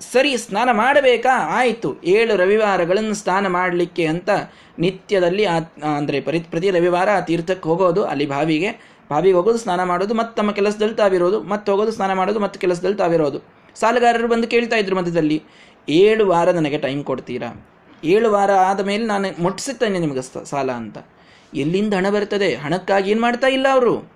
ಸರಿ, 0.00 0.32
ಸ್ನಾನ 0.36 0.68
ಮಾಡಬೇಕಾ? 0.80 1.32
ಆಯಿತು, 1.58 1.88
ಏಳು 2.16 2.32
ರವಿವಾರಗಳನ್ನು 2.36 3.14
ಸ್ನಾನ 3.14 3.46
ಮಾಡಲಿಕ್ಕೆ 3.56 4.04
ಅಂತ 4.06 4.30
ನಿತ್ಯದಲ್ಲಿ 4.78 5.44
ಆ, 5.44 5.56
ಅಂದರೆ 5.96 6.18
ಪ್ರತಿ 6.20 6.50
ಪ್ರತಿ 6.52 6.68
ರವಿವಾರ 6.76 7.08
ಆ 7.16 7.22
ತೀರ್ಥಕ್ಕೆ 7.30 7.66
ಹೋಗೋದು, 7.68 8.02
ಅಲ್ಲಿ 8.04 8.26
ಬಾವಿಗೆ 8.26 8.70
ಬಾವಿಗೆ 9.10 9.36
ಹೋಗೋದು, 9.38 9.58
ಸ್ನಾನ 9.58 9.82
ಮಾಡೋದು 9.84 10.14
ಮತ್ತು 10.14 10.34
ತಮ್ಮ 10.36 10.50
ಕೆಲಸದಲ್ಲಿ 10.52 10.96
ತಾವಿರೋದು 10.96 11.38
ಮತ್ತೆ 11.52 11.68
ಹೋಗೋದು 11.72 11.92
ಸ್ನಾನ 11.92 12.12
ಮಾಡೋದು, 12.12 12.40
ಮತ್ತು 12.44 12.60
ಕೆಲಸದಲ್ಲಿ 12.64 12.98
ತಾವಿರೋದು. 13.02 13.40
ಸಾಲಗಾರರು 13.80 14.28
ಬಂದು 14.28 14.48
ಕೇಳ್ತಾ 14.48 14.76
ಇದ್ರು 14.76 14.96
ಮಧ್ಯದಲ್ಲಿ, 14.96 15.42
ಏಳು 15.88 16.26
ವಾರ 16.26 16.50
ನನಗೆ 16.50 16.78
ಟೈಮ್ 16.78 17.04
ಕೊಡ್ತೀರಾ? 17.04 17.66
ಏಳು 18.04 18.30
ವಾರ 18.30 18.52
ಆದ 18.52 18.80
ಮೇಲೆ 18.80 19.06
ನಾನು 19.06 19.42
ಮುಟ್ಟಿಸುತ್ತೇನೆ 19.42 19.98
ನಿಮಗೆ 19.98 20.44
ಸಾಲ 20.44 20.70
ಅಂತ. 20.72 20.98
ಎಲ್ಲಿಂದ 21.54 21.94
ಹಣ 21.94 22.10
ಬರ್ತದೆ? 22.10 22.54
ಹಣಕ್ಕಾಗಿ 22.54 23.10
ಏನು 23.10 23.20
ಮಾಡ್ತಾ 23.20 23.46
ಇಲ್ಲ 23.46 23.66
ಅವರು? 23.72 24.12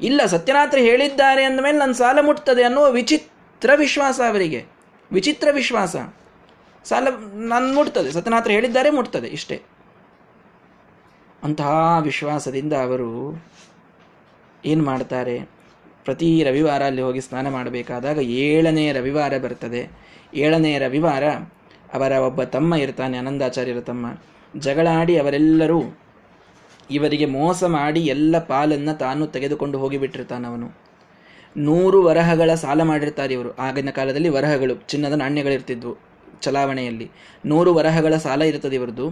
ಇಲ್ಲ, 0.00 0.24
ಸತ್ಯನಾಥ 0.26 0.74
ಹೇಳಿದ್ದಾರೆ 0.74 1.44
ಅಂದಮೇಲೆ 1.44 1.78
ನನ್ನ 1.78 1.92
ಸಾಲ 1.92 2.18
ಮುಟ್ತದೆ 2.20 2.62
ಅನ್ನುವ 2.62 2.90
ವಿಚಿತ್ರ 2.90 3.70
ವಿಶ್ವಾಸ 3.76 4.20
ಅವರಿಗೆ. 4.28 4.66
ವಿಚಿತ್ರ 5.12 5.48
ವಿಶ್ವಾಸ. 5.50 5.96
ಸಾಲ 6.84 7.08
ನಾನು 7.34 7.74
ಮುಟ್ತದೆ. 7.74 8.12
ಸತ್ಯನಾಥ 8.12 8.48
ಹೇಳಿದ್ದಾರೆ 8.48 8.90
ಮುಟ್ತದೆ 8.90 9.26
ಇಷ್ಟೇ. 9.26 9.62
ಅಂತಹ 11.42 11.96
ವಿಶ್ವಾಸದಿಂದ 12.00 12.72
ಅವರು 12.72 13.42
ಏನು 14.64 14.84
ಮಾಡ್ತಾರೆ? 14.84 15.59
ಪ್ರತಿ 16.04 16.42
ರವಿವಾರ 16.44 16.82
ಅಲ್ಲಿ 16.82 17.02
ಹೋಗಿ 17.02 17.20
ಸ್ನಾನ 17.20 17.48
ಮಾಡಬೇಕಾದಾಗ 17.48 18.18
ಏಳನೇ 18.18 18.92
ರವಿವಾರ 18.92 19.38
ಬರ್ತದೆ. 19.38 19.88
ಏಳನೇ 20.34 20.78
ರವಿವಾರ 20.78 21.24
ಅವರ 21.94 22.12
ಒಬ್ಬ 22.12 22.42
ತಮ್ಮ 22.42 22.74
ಇರ್ತಾನೆ 22.74 23.18
ಆನಂದಾಚಾರ್ಯರ 23.18 23.80
ತಮ್ಮ. 23.80 24.06
ಜಗಳಾಡಿ 24.56 25.18
ಅವರೆಲ್ಲರೂ 25.18 25.82
ಇವರಿಗೆ 26.90 27.26
ಮೋಸ 27.26 27.64
ಮಾಡಿ 27.64 28.00
ಎಲ್ಲ 28.00 28.38
ಪಾಲನ್ನು 28.38 28.98
ತಾನು 28.98 29.26
ತೆಗೆದುಕೊಂಡು 29.26 29.78
ಹೋಗಿಬಿಟ್ಟಿರ್ತಾನೆ 29.78 30.46
ಅವನು. 30.46 30.76
ನೂರು 31.56 32.04
ವರಹಗಳ 32.04 32.54
ಸಾಲ 32.54 32.82
ಮಾಡಿರ್ತಾರೆ 32.82 33.34
ಇವರು. 33.34 33.56
ಆಗಿನ 33.56 33.90
ಕಾಲದಲ್ಲಿ 33.90 34.28
ವರಹಗಳು, 34.28 34.74
ಚಿನ್ನದ 34.74 35.12
ನಾಣ್ಯಗಳಿರ್ತಿದ್ವು 35.12 35.98
ಚಲಾವಣೆಯಲ್ಲಿ. 36.42 37.10
ನೂರು 37.46 37.74
ವರಹಗಳ 37.74 38.16
ಸಾಲ 38.16 38.42
ಇರ್ತದೆ 38.42 38.76
ಇವರದು 38.76 39.06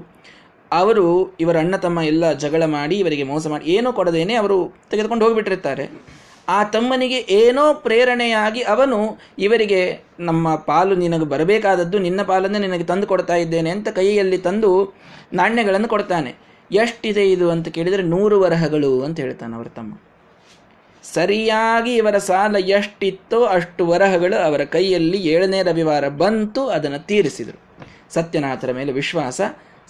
ಅವರು, 0.73 1.37
ಇವರ 1.41 1.59
ಅಣ್ಣ 1.59 1.77
ತಮ್ಮ 1.77 2.01
ಎಲ್ಲ 2.01 2.33
ಜಗಳ 2.33 2.65
ಮಾಡಿ 2.65 2.99
ಇವರಿಗೆ 2.99 3.23
ಮೋಸ 3.23 3.47
ಮಾಡಿ 3.47 3.65
ಏನೂ 3.65 3.93
ಕೊಡದೇನೆ 3.93 4.35
ಅವರು 4.35 4.75
ತೆಗೆದುಕೊಂಡು 4.91 5.25
ಹೋಗಿಬಿಟ್ಟಿರ್ತಾರೆ. 5.25 6.19
ಆ 6.51 6.65
ತಮ್ಮನಿಗೆ 6.65 7.19
ಏನೋ 7.19 7.75
ಪ್ರೇರಣೆಯಾಗಿ 7.75 8.63
ಅವನು 8.63 9.19
ಇವರಿಗೆ, 9.39 10.01
ನಮ್ಮ 10.21 10.57
ಪಾಲು 10.57 10.95
ನಿನಗೆ 10.95 11.25
ಬರಬೇಕಾದದ್ದು 11.25 11.99
ನಿನ್ನ 11.99 12.23
ಪಾಲನ್ನು 12.23 12.59
ನಿನಗೆ 12.59 12.85
ತಂದು 12.85 13.07
ಕೊಡ್ತಾ 13.07 13.35
ಇದ್ದೇನೆ 13.35 13.71
ಅಂತ 13.71 13.89
ಕೈಯಲ್ಲಿ 13.89 14.39
ತಂದು 14.39 14.97
ನಾಣ್ಯಗಳನ್ನು 15.33 15.89
ಕೊಡ್ತಾನೆ. 15.89 16.35
ಎಷ್ಟಿದೆ 16.73 17.31
ಇದು? 17.31 17.51
ಅಂತ 17.51 17.69
ಕೇಳಿದರೆ, 17.69 18.03
ನೂರು 18.03 18.41
ವರಹಗಳು 18.41 19.03
ಅಂತ 19.03 19.21
ಹೇಳ್ತಾನೆ 19.21 19.57
ಅವರ 19.57 19.67
ತಮ್ಮ. 19.69 19.99
ಸರಿಯಾಗಿ 21.15 21.95
ಇವರ 21.95 22.19
ಸಾಲ 22.19 22.57
ಎಷ್ಟಿತ್ತೋ 22.57 23.45
ಅಷ್ಟು 23.45 23.87
ವರಹಗಳು 23.87 24.45
ಅವರ 24.45 24.65
ಕೈಯಲ್ಲಿ 24.65 25.17
ಏಳನೇ 25.17 25.63
ರವಿವಾರ 25.63 26.09
ಬಂತು, 26.09 26.69
ಅದನ್ನು 26.69 27.07
ತೀರಿಸಿದರು. 27.07 27.61
ಸತ್ಯನಾಥರ 28.15 28.73
ಮೇಲೆ 28.73 28.93
ವಿಶ್ವಾಸ 28.93 29.41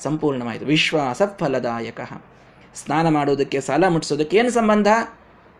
ಸಂಪೂರ್ಣವಾಯಿತು. 0.03 0.66
ವಿಶ್ವಾಸ 0.66 1.23
ಫಲದಾಯಕ. 1.38 2.01
ಸ್ನಾನ 2.75 3.09
ಮಾಡುವುದಕ್ಕೆ, 3.09 3.61
ಸಾಲ 3.61 3.88
ಮುಟ್ಟಿಸೋದಕ್ಕೆ 3.88 4.37
ಏನು 4.37 4.51
ಸಂಬಂಧ? 4.51 4.88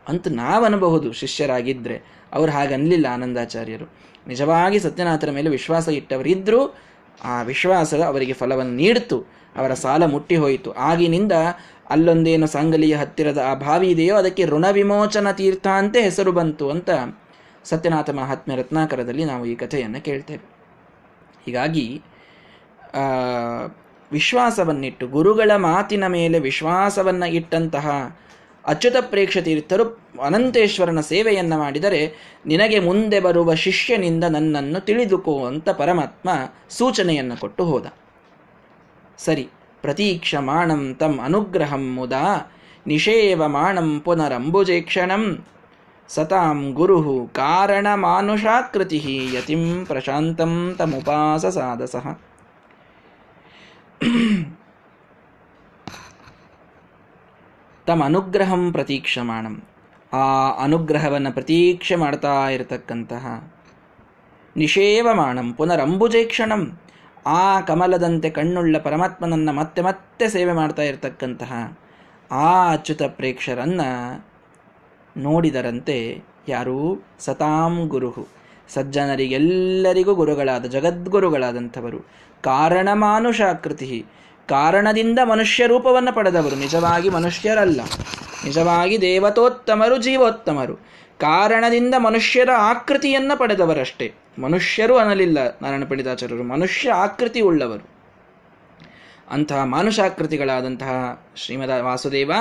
ಅಂತ 0.09 0.29
ಅನ್ನಬಹುದು 0.65 1.13
ಶಿಷ್ಯರಾಗಿದ್ದರೆ 1.13 1.97
ಅವ್ರು 2.33 2.53
ಹಾಗನ್ನಲಿಲ್ಲ 2.53 3.07
ಆನಂದಾಚಾರ್ಯರು. 3.13 3.87
ನಿಜವಾಗಿ 4.27 4.79
ಸತ್ಯನಾಥರ 4.81 5.31
ಮೇಲೆ 5.31 5.51
ವಿಶ್ವಾಸ 5.51 5.89
ಇಟ್ಟವರಿದ್ದರೂ 5.89 6.61
ಆ 7.25 7.43
ವಿಶ್ವಾಸ 7.43 7.95
ಅವರಿಗೆ 7.95 8.33
ಫಲವನ್ನು 8.33 8.75
ನೀಡಿತು. 8.75 9.19
ಅವರ 9.57 9.75
ಸಾಲ 9.75 10.05
ಮುಟ್ಟಿ 10.07 10.37
ಹೋಯಿತು 10.37 10.71
ಆಗಿನಿಂದ 10.73 11.33
ಅಲ್ಲೊಂದೇನು 11.91 12.47
ಸಾಂಗಲಿಯ 12.47 12.95
ಹತ್ತಿರದ 12.97 13.39
ಆ 13.39 13.55
ಭಾವಿ 13.55 13.91
ಇದೆಯೋ 13.91 14.17
ಅದಕ್ಕೆ 14.17 14.45
ಋಣ 14.47 14.67
ವಿಮೋಚನ 14.71 15.31
ತೀರ್ಥ 15.31 15.67
ಅಂತೆ 15.67 16.03
ಹೆಸರು 16.03 16.33
ಬಂತು 16.33 16.71
ಅಂತ 16.71 16.91
ಸತ್ಯನಾಥ 17.65 18.11
ಮಹಾತ್ಮ್ಯ 18.11 18.57
ರತ್ನಾಕರದಲ್ಲಿ 18.57 19.25
ನಾವು 19.25 19.47
ಈ 19.47 19.55
ಕಥೆಯನ್ನು 19.55 20.05
ಕೇಳ್ತೇವೆ. 20.05 20.45
ಹೀಗಾಗಿ 21.45 21.87
ವಿಶ್ವಾಸವನ್ನಿಟ್ಟು 24.13 25.07
ಗುರುಗಳ 25.07 25.51
ಮಾತಿನ 25.57 26.07
ಮೇಲೆ 26.07 26.39
ವಿಶ್ವಾಸವನ್ನು 26.39 27.27
ಇಟ್ಟಂತಹ 27.27 28.19
ಅಚ್ಯುತ 28.69 28.97
ಪ್ರೇಕ್ಷ 29.01 29.39
ತೀರ್ಥರು 29.39 29.85
ಅನಂತೇಶ್ವರನ 30.23 31.01
ಸೇವೆಯನ್ನು 31.01 31.59
ಮಾಡಿದರೆ 31.59 32.01
ನಿನಗೆ 32.47 32.79
ಮುಂದೆ 32.79 33.21
ಬರುವ 33.21 33.55
ಶಿಷ್ಯನಿಂದ 33.55 34.25
ನನ್ನನ್ನು 34.31 34.81
ತಿಳಿದುಕೋ 34.85 35.35
ಅಂತ 35.47 35.69
ಪರಮಾತ್ಮ 35.71 36.29
ಸೂಚನೆಯನ್ನು 36.71 37.37
ಕೊಟ್ಟು 37.41 37.65
ಹೋದ. 37.65 37.87
ಸರಿ, 39.19 39.45
ಪ್ರತೀಕ್ಷಮಾಣಂ 39.83 40.83
ತಂ 40.95 41.15
ಅನುಗ್ರಹಂ 41.25 41.85
ಮುದಾ 41.95 42.25
ನಿಷೇವಮಾಣಂ 42.87 43.89
ಪುನರಂಬುಜೇಕ್ಷಣಂ 44.01 45.25
ಸತಾಂ 46.09 46.61
ಗುರು 46.73 47.01
ಕಾರಣ 47.33 47.87
ಮಾನುಷಾಕೃತಿ 47.95 49.01
ಯತಿಂ 49.35 49.85
ಪ್ರಶಾಂತಂ 49.85 50.55
ತಮುಪಾಸ 50.79 51.47
ಸಾಧಸಃ 51.47 52.07
ತಮ್ಮ 57.89 58.05
ಅನುಗ್ರಹಂ 58.05 58.73
ಪ್ರತೀಕ್ಷಮಾಣಂ. 58.73 59.63
ಆ 60.13 60.51
ಅನುಗ್ರಹವನ್ನು 60.65 61.33
ಪ್ರತೀಕ್ಷೆ 61.33 61.97
ಮಾಡ್ತಾ 61.97 62.49
ಇರತಕ್ಕಂತಹ 62.49 63.53
ನಿಷೇವಮಾಣಂ 64.57 65.53
ಪುನರಂಬುಜೇಕ್ಷಣಂ 65.53 66.79
ಆ 67.27 67.61
ಕಮಲದಂತೆ 67.61 68.31
ಕಣ್ಣುಳ್ಳ 68.31 68.79
ಪರಮಾತ್ಮನನ್ನು 68.79 69.53
ಮತ್ತೆ 69.53 69.83
ಮತ್ತೆ 69.83 70.29
ಸೇವೆ 70.29 70.53
ಮಾಡ್ತಾ 70.53 70.83
ಇರತಕ್ಕಂತಹ 70.83 71.79
ಆ 72.31 72.71
ಅಚ್ಯುತ 72.73 73.03
ಪ್ರೇಕ್ಷರನ್ನು 73.03 74.27
ನೋಡಿದರಂತೆ 75.17 76.23
ಯಾರೂ 76.49 77.03
ಸತಾಂ 77.19 77.89
ಗುರುಹು. 77.89 78.27
ಸಜ್ಜನರಿಗೆಲ್ಲರಿಗೂ 78.69 80.15
ಗುರುಗಳಾದ 80.15 80.65
ಜಗದ್ಗುರುಗಳಾದಂಥವರು. 80.65 82.01
ಕಾರಣಮಾನುಷಾಕೃತಿ 82.43 84.07
ಕಾರಣದಿಂದ 84.49 85.19
ಮನುಷ್ಯ 85.25 85.67
ರೂಪವನ್ನು 85.67 86.13
ಪಡೆದವರು. 86.13 86.57
ನಿಜವಾಗಿ 86.57 87.09
ಮನುಷ್ಯರಲ್ಲ. 87.09 87.81
ನಿಜವಾಗಿ 88.45 89.01
ದೇವತೋತ್ತಮರು, 89.01 89.97
ಜೀವೋತ್ತಮರು. 89.97 90.77
ಕಾರಣದಿಂದ 91.21 91.95
ಮನುಷ್ಯರ 91.99 92.49
ಆಕೃತಿಯನ್ನು 92.59 93.39
ಪಡೆದವರಷ್ಟೇ. 93.39 94.15
ಮನುಷ್ಯರು 94.43 94.97
ಅನಲಿಲ್ಲ 94.97 95.39
ನಾರಾಯಣ 95.63 95.85
ಪಂಡಿತಾಚಾರ್ಯರು. 95.85 96.43
ಮನುಷ್ಯ 96.43 96.93
ಆಕೃತಿ 96.93 97.41
ಉಳ್ಳವರು. 97.41 97.89
ಅಂತಹ 99.31 99.65
ಮಾನುಷಾಕೃತಿಗಳಾದಂತಹ 99.65 101.23
ಶ್ರೀಮದ 101.37 101.71
ವಾಸುದೇವ, 101.81 102.33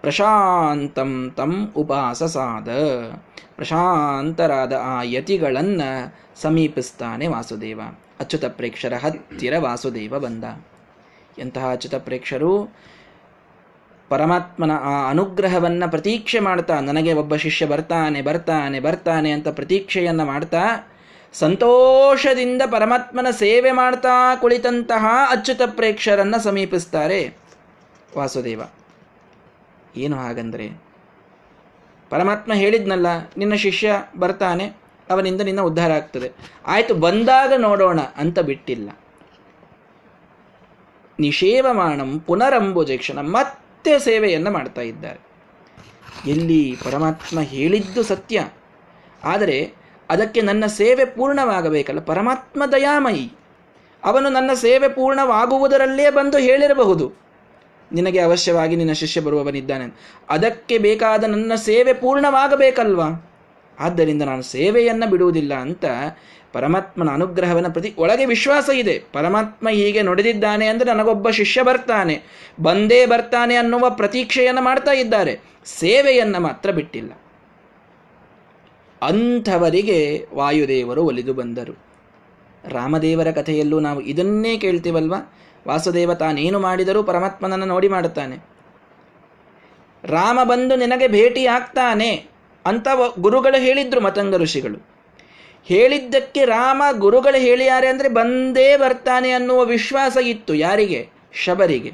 ಪ್ರಶಾಂತಂ 0.00 1.34
ತಂ 1.36 1.72
ಉಪಾಸಸಾದ. 1.76 2.68
ಪ್ರಶಾಂತರಾದ 3.56 4.72
ಆ 4.72 5.02
ಯತಿಗಳನ್ನು 5.02 6.14
ಸಮೀಪಿಸ್ತಾನೆ 6.42 7.26
ವಾಸುದೇವ. 7.26 7.80
ಅಚ್ಯುತ 8.20 8.44
ಪ್ರೇಕ್ಷರ 8.44 8.92
ಹತ್ತಿರ 9.04 9.54
ವಾಸುದೇವ 9.58 10.18
ಬಂದ. 10.18 10.44
ಎಂತಹ 11.38 11.72
ಅಚ್ಯುತ 11.72 11.94
ಪ್ರೇಕ್ಷರು 11.94 12.76
ಪರಮಾತ್ಮನ 14.08 14.70
ಆ 14.72 15.10
ಅನುಗ್ರಹವನ್ನು 15.10 15.90
ಪ್ರತೀಕ್ಷೆ 15.90 16.40
ಮಾಡ್ತಾ, 16.40 16.80
ನನಗೆ 16.80 17.12
ಒಬ್ಬ 17.12 17.36
ಶಿಷ್ಯ 17.36 17.66
ಬರ್ತಾನೆ 17.66 18.22
ಬರ್ತಾನೆ 18.22 18.80
ಬರ್ತಾನೆ 18.80 19.30
ಅಂತ 19.30 19.48
ಪ್ರತೀಕ್ಷೆಯನ್ನು 19.48 20.24
ಮಾಡ್ತಾ, 20.24 20.92
ಸಂತೋಷದಿಂದ 21.32 22.62
ಪರಮಾತ್ಮನ 22.70 23.26
ಸೇವೆ 23.30 23.72
ಮಾಡ್ತಾ 23.72 24.36
ಕುಳಿತಂತಹ 24.36 25.06
ಅಚ್ಯುತ 25.30 25.60
ಪ್ರೇಕ್ಷರನ್ನು 25.66 26.42
ಸಮೀಪಿಸ್ತಾರೆ 26.42 27.36
ವಾಸುದೇವ. 28.16 28.62
ಏನು 29.96 30.16
ಹಾಗಂದ್ರೆ, 30.16 30.70
ಪರಮಾತ್ಮ 32.10 32.52
ಹೇಳಿದ್ನಲ್ಲ, 32.52 33.06
ನಿನ್ನ 33.36 33.54
ಶಿಷ್ಯ 33.54 33.92
ಬರ್ತಾನೆ, 34.18 34.72
ಅವನಿಂದ 35.10 35.40
ನಿನ್ನ 35.40 35.60
ಉದ್ಧಾರ 35.60 35.92
ಆಗ್ತದೆ. 35.92 36.32
ಆಯಿತು, 36.66 36.94
ಬಂದಾಗ 36.94 37.52
ನೋಡೋಣ 37.56 38.00
ಅಂತ 38.00 38.38
ಬಿಟ್ಟಿಲ್ಲ. 38.38 38.90
ನಿಷೇವಮಾಣಂ 41.20 42.20
ಪುನರಂಬುಜೇಕ್ಷಣ 42.20 43.18
ಮತ್ತೆ 43.20 43.98
ಸೇವೆಯನ್ನು 43.98 44.50
ಮಾಡ್ತಾ 44.50 44.80
ಇದ್ದಾರೆ. 44.80 45.20
ಎಲ್ಲಿ 46.30 46.76
ಪರಮಾತ್ಮ 46.84 47.40
ಹೇಳಿದ್ದು 47.40 48.02
ಸತ್ಯ, 48.02 48.48
ಆದರೆ 49.24 49.58
ಅದಕ್ಕೆ 50.10 50.40
ನನ್ನ 50.40 50.66
ಸೇವೆ 50.66 51.04
ಪೂರ್ಣವಾಗಬೇಕಲ್ಲ, 51.04 52.00
ಪರಮಾತ್ಮ 52.00 52.62
ದಯಾಮಯಿ, 52.66 53.32
ಅವನು 54.04 54.28
ನನ್ನ 54.28 54.50
ಸೇವೆ 54.54 54.88
ಪೂರ್ಣವಾಗುವುದರಲ್ಲೇ 54.88 56.10
ಬಂದು 56.10 56.38
ಹೇಳಿರಬಹುದು. 56.38 57.06
ನಿನಗೆ 57.92 58.20
ಅವಶ್ಯವಾಗಿ 58.20 58.76
ನಿನ್ನ 58.76 58.92
ಶಿಷ್ಯ 58.92 59.20
ಬರುವವನಿದ್ದಾನೆ. 59.20 59.86
ಅದಕ್ಕೆ 60.28 60.78
ಬೇಕಾದ 60.78 61.24
ನನ್ನ 61.24 61.54
ಸೇವೆ 61.54 61.92
ಪೂರ್ಣವಾಗಬೇಕಲ್ವಾ? 61.92 63.27
ಆದ್ದರಿಂದ 63.78 64.22
ನಾನು 64.22 64.42
ಸೇವೆಯನ್ನು 64.42 65.10
ಬಿಡುವುದಿಲ್ಲ 65.10 65.54
ಅಂತ 65.54 65.84
ಪರಮಾತ್ಮನ 66.52 67.10
ಅನುಗ್ರಹವನ್ನು 67.10 67.70
ಪ್ರತಿ 67.70 67.94
ಒಳಗೆ 67.98 68.24
ವಿಶ್ವಾಸ 68.24 68.68
ಇದೆ. 68.74 69.04
ಪರಮಾತ್ಮ 69.12 69.68
ಹೀಗೆ 69.68 70.02
ನುಡಿದಿದ್ದಾನೆ 70.02 70.66
ಅಂದರೆ 70.66 70.94
ನನಗೊಬ್ಬ 70.94 71.30
ಶಿಷ್ಯ 71.30 71.62
ಬರ್ತಾನೆ. 71.62 72.22
ಬಂದೇ 72.62 73.06
ಬರ್ತಾನೆ 73.06 73.54
ಅನ್ನುವ 73.54 73.90
ಪ್ರತೀಕ್ಷೆಯನ್ನು 73.90 74.62
ಮಾಡ್ತಾ 74.62 74.92
ಇದ್ದಾರೆ. 74.92 75.40
ಸೇವೆಯನ್ನು 75.66 76.40
ಮಾತ್ರ 76.40 76.70
ಬಿಟ್ಟಿಲ್ಲ. 76.70 77.10
ಅಂಥವರಿಗೆ 79.02 80.26
ವಾಯುದೇವರು 80.34 81.04
ಒಲಿದು 81.04 81.34
ಬಂದರು. 81.34 81.78
ರಾಮದೇವರ 82.64 83.30
ಕಥೆಯಲ್ಲೂ 83.30 83.80
ನಾವು 83.80 84.00
ಇದನ್ನೇ 84.00 84.58
ಕೇಳ್ತೀವಲ್ವ? 84.58 85.14
ವಾಸುದೇವ 85.68 86.14
ತಾನೇನು 86.14 86.58
ಮಾಡಿದರೂ 86.58 87.02
ಪರಮಾತ್ಮನನ್ನು 87.02 87.66
ನೋಡಿ 87.66 87.88
ಮಾಡುತ್ತಾನೆ. 87.88 88.36
ರಾಮ 90.04 90.40
ಬಂದು 90.44 90.76
ನಿನಗೆ 90.76 91.08
ಭೇಟಿ 91.08 91.46
ಆಗ್ತಾನೆ. 91.46 92.37
ಅಂತ 92.68 92.88
ಗುರುಗಳು 93.18 93.58
ಹೇಳಿದ್ರು 93.60 94.00
ಮತಂಗ 94.00 94.36
ಋಷಿಗಳು. 94.36 94.78
ಹೇಳಿದ್ದಕ್ಕೆ 95.64 96.44
ರಾಮ 96.44 96.82
ಗುರುಗಳು 96.92 97.40
ಹೇಳಿಯಾರೆ 97.40 97.88
ಅಂದರೆ 97.88 98.08
ಬಂದೇ 98.08 98.76
ಬರ್ತಾನೆ 98.76 99.30
ಅನ್ನುವ 99.30 99.64
ವಿಶ್ವಾಸ 99.64 100.16
ಇತ್ತು 100.16 100.54
ಯಾರಿಗೆ? 100.54 101.08
ಶಬರಿಗೆ. 101.44 101.92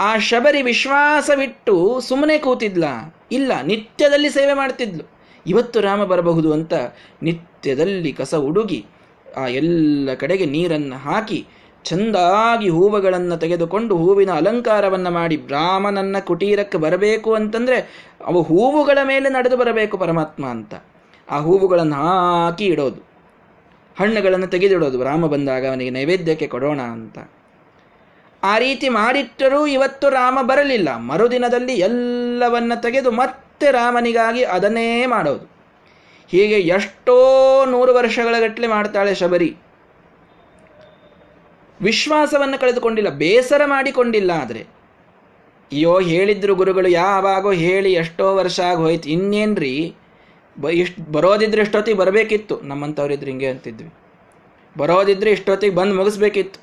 ಆ 0.00 0.18
ಶಬರಿ 0.18 0.62
ವಿಶ್ವಾಸವಿಟ್ಟು 0.62 2.00
ಸುಮ್ಮನೆ 2.00 2.38
ಕೂತಿದ್ಲ? 2.38 2.84
ಇಲ್ಲ, 3.32 3.52
ನಿತ್ಯದಲ್ಲಿ 3.62 4.30
ಸೇವೆ 4.30 4.54
ಮಾಡ್ತಿದ್ಲು. 4.54 5.04
ಇವತ್ತು 5.46 5.80
ರಾಮ 5.80 6.04
ಬರಬಹುದು 6.04 6.52
ಅಂತ 6.52 6.74
ನಿತ್ಯದಲ್ಲಿ 7.22 8.12
ಕಸ 8.12 8.34
ಉಡುಗಿ 8.34 8.84
ಆ 9.36 9.46
ಎಲ್ಲ 9.46 10.14
ಕಡೆಗೆ 10.14 10.46
ನೀರನ್ನು 10.46 10.96
ಹಾಕಿ 10.96 11.46
ಚಂದಾಗಿ 11.84 12.68
ಹೂವುಗಳನ್ನು 12.68 13.36
ತೆಗೆದುಕೊಂಡು 13.36 13.96
ಹೂವಿನ 13.96 14.30
ಅಲಂಕಾರವನ್ನು 14.32 15.10
ಮಾಡಿ 15.10 15.36
ರಾಮನನ್ನ 15.48 16.16
ಕುಟೀರಕ್ಕೆ 16.18 16.78
ಬರಬೇಕು 16.78 17.34
ಅಂತಂದ್ರೆ 17.34 17.78
ಅವು 18.24 18.42
ಹೂವುಗಳ 18.42 18.98
ಮೇಲೆ 19.04 19.28
ನಡೆದು 19.28 19.56
ಬರಬೇಕು 19.56 19.98
ಪರಮಾತ್ಮ 19.98 20.46
ಅಂತ. 20.46 20.74
ಆ 21.30 21.38
ಹೂವುಗಳನ್ನು 21.38 21.96
ಹಾಕಿ 21.96 22.64
ಇಡೋದು. 22.64 23.12
ಹಣ್ಣುಗಳನ್ನು 23.98 24.46
ತೆಗೆದಿಡೋದು. 24.46 25.04
ರಾಮ 25.04 25.26
ಬಂದಾಗ 25.26 25.66
ಅವನಿಗೆ 25.66 25.90
ನೈವೇದ್ಯಕ್ಕೆ 25.90 26.46
ಕೊಡೋಣ 26.46 26.80
ಅಂತ. 26.80 27.18
ಆ 28.42 28.58
ರೀತಿ 28.58 28.88
ಮಾಡಿಟ್ಟರೂ 28.88 29.66
ಇವತ್ತು 29.66 30.08
ರಾಮ 30.08 30.38
ಬರಲಿಲ್ಲ. 30.42 30.96
ಮರುದಿನದಲ್ಲಿ 30.96 31.74
ಎಲ್ಲವನ್ನ 31.74 32.72
ತೆಗೆದು 32.82 33.10
ಮತ್ತೆ 33.10 33.70
ರಾಮನಿಗಾಗಿ 33.70 34.44
ಅದನ್ನೇ 34.44 35.06
ಮಾಡೋದು. 35.06 35.52
ಹೀಗೆ 36.28 36.54
ಎಷ್ಟೋ 36.54 37.64
ನೂರು 37.64 37.94
ವರ್ಷಗಳ 37.94 38.34
ಗಟ್ಟಲೆ 38.40 38.66
ಮಾಡ್ತಾಳೆ 38.66 39.14
ಶಬರಿ. 39.14 39.56
ವಿಶ್ವಾಸವನ್ನು 41.82 42.60
ಕಳೆದುಕೊಂಡಿಲ್ಲ. 42.60 43.10
ಬೇಸರ 43.10 43.62
ಮಾಡಿಕೊಂಡಿಲ್ಲ 43.64 44.30
ಆದರೆ. 44.30 44.81
ಅಯ್ಯೋ, 45.72 46.00
ಹೇಳಿದ್ರು 46.00 46.54
ಗುರುಗಳು, 46.54 46.88
ಯಾವಾಗೋ 46.88 47.52
ಹೇಳಿ 47.52 47.92
ಎಷ್ಟೋ 47.92 48.36
ವರ್ಷ 48.36 48.60
ಆಗೋಯ್ತು. 48.60 49.08
ಇನ್ನೇನ್ರಿ? 49.08 49.94
ಬ, 50.60 50.68
ಇಷ್ಟು, 50.68 51.12
ಬರೋದಿದ್ರೆ 51.12 51.62
ಇಷ್ಟೊತ್ತಿಗೆ 51.62 51.98
ಬರಬೇಕಿತ್ತು. 51.98 52.60
ನಮ್ಮಂಥವ್ರಿದ್ರೆ 52.60 53.30
ಹಿಂಗೆ 53.30 53.46
ಅಂತಿದ್ವಿ. 53.46 53.90
ಬರೋದಿದ್ರೆ 54.78 55.30
ಇಷ್ಟೊತ್ತಿಗೆ 55.30 55.74
ಬಂದು 55.74 55.94
ಮುಗಿಸ್ಬೇಕಿತ್ತು. 55.94 56.60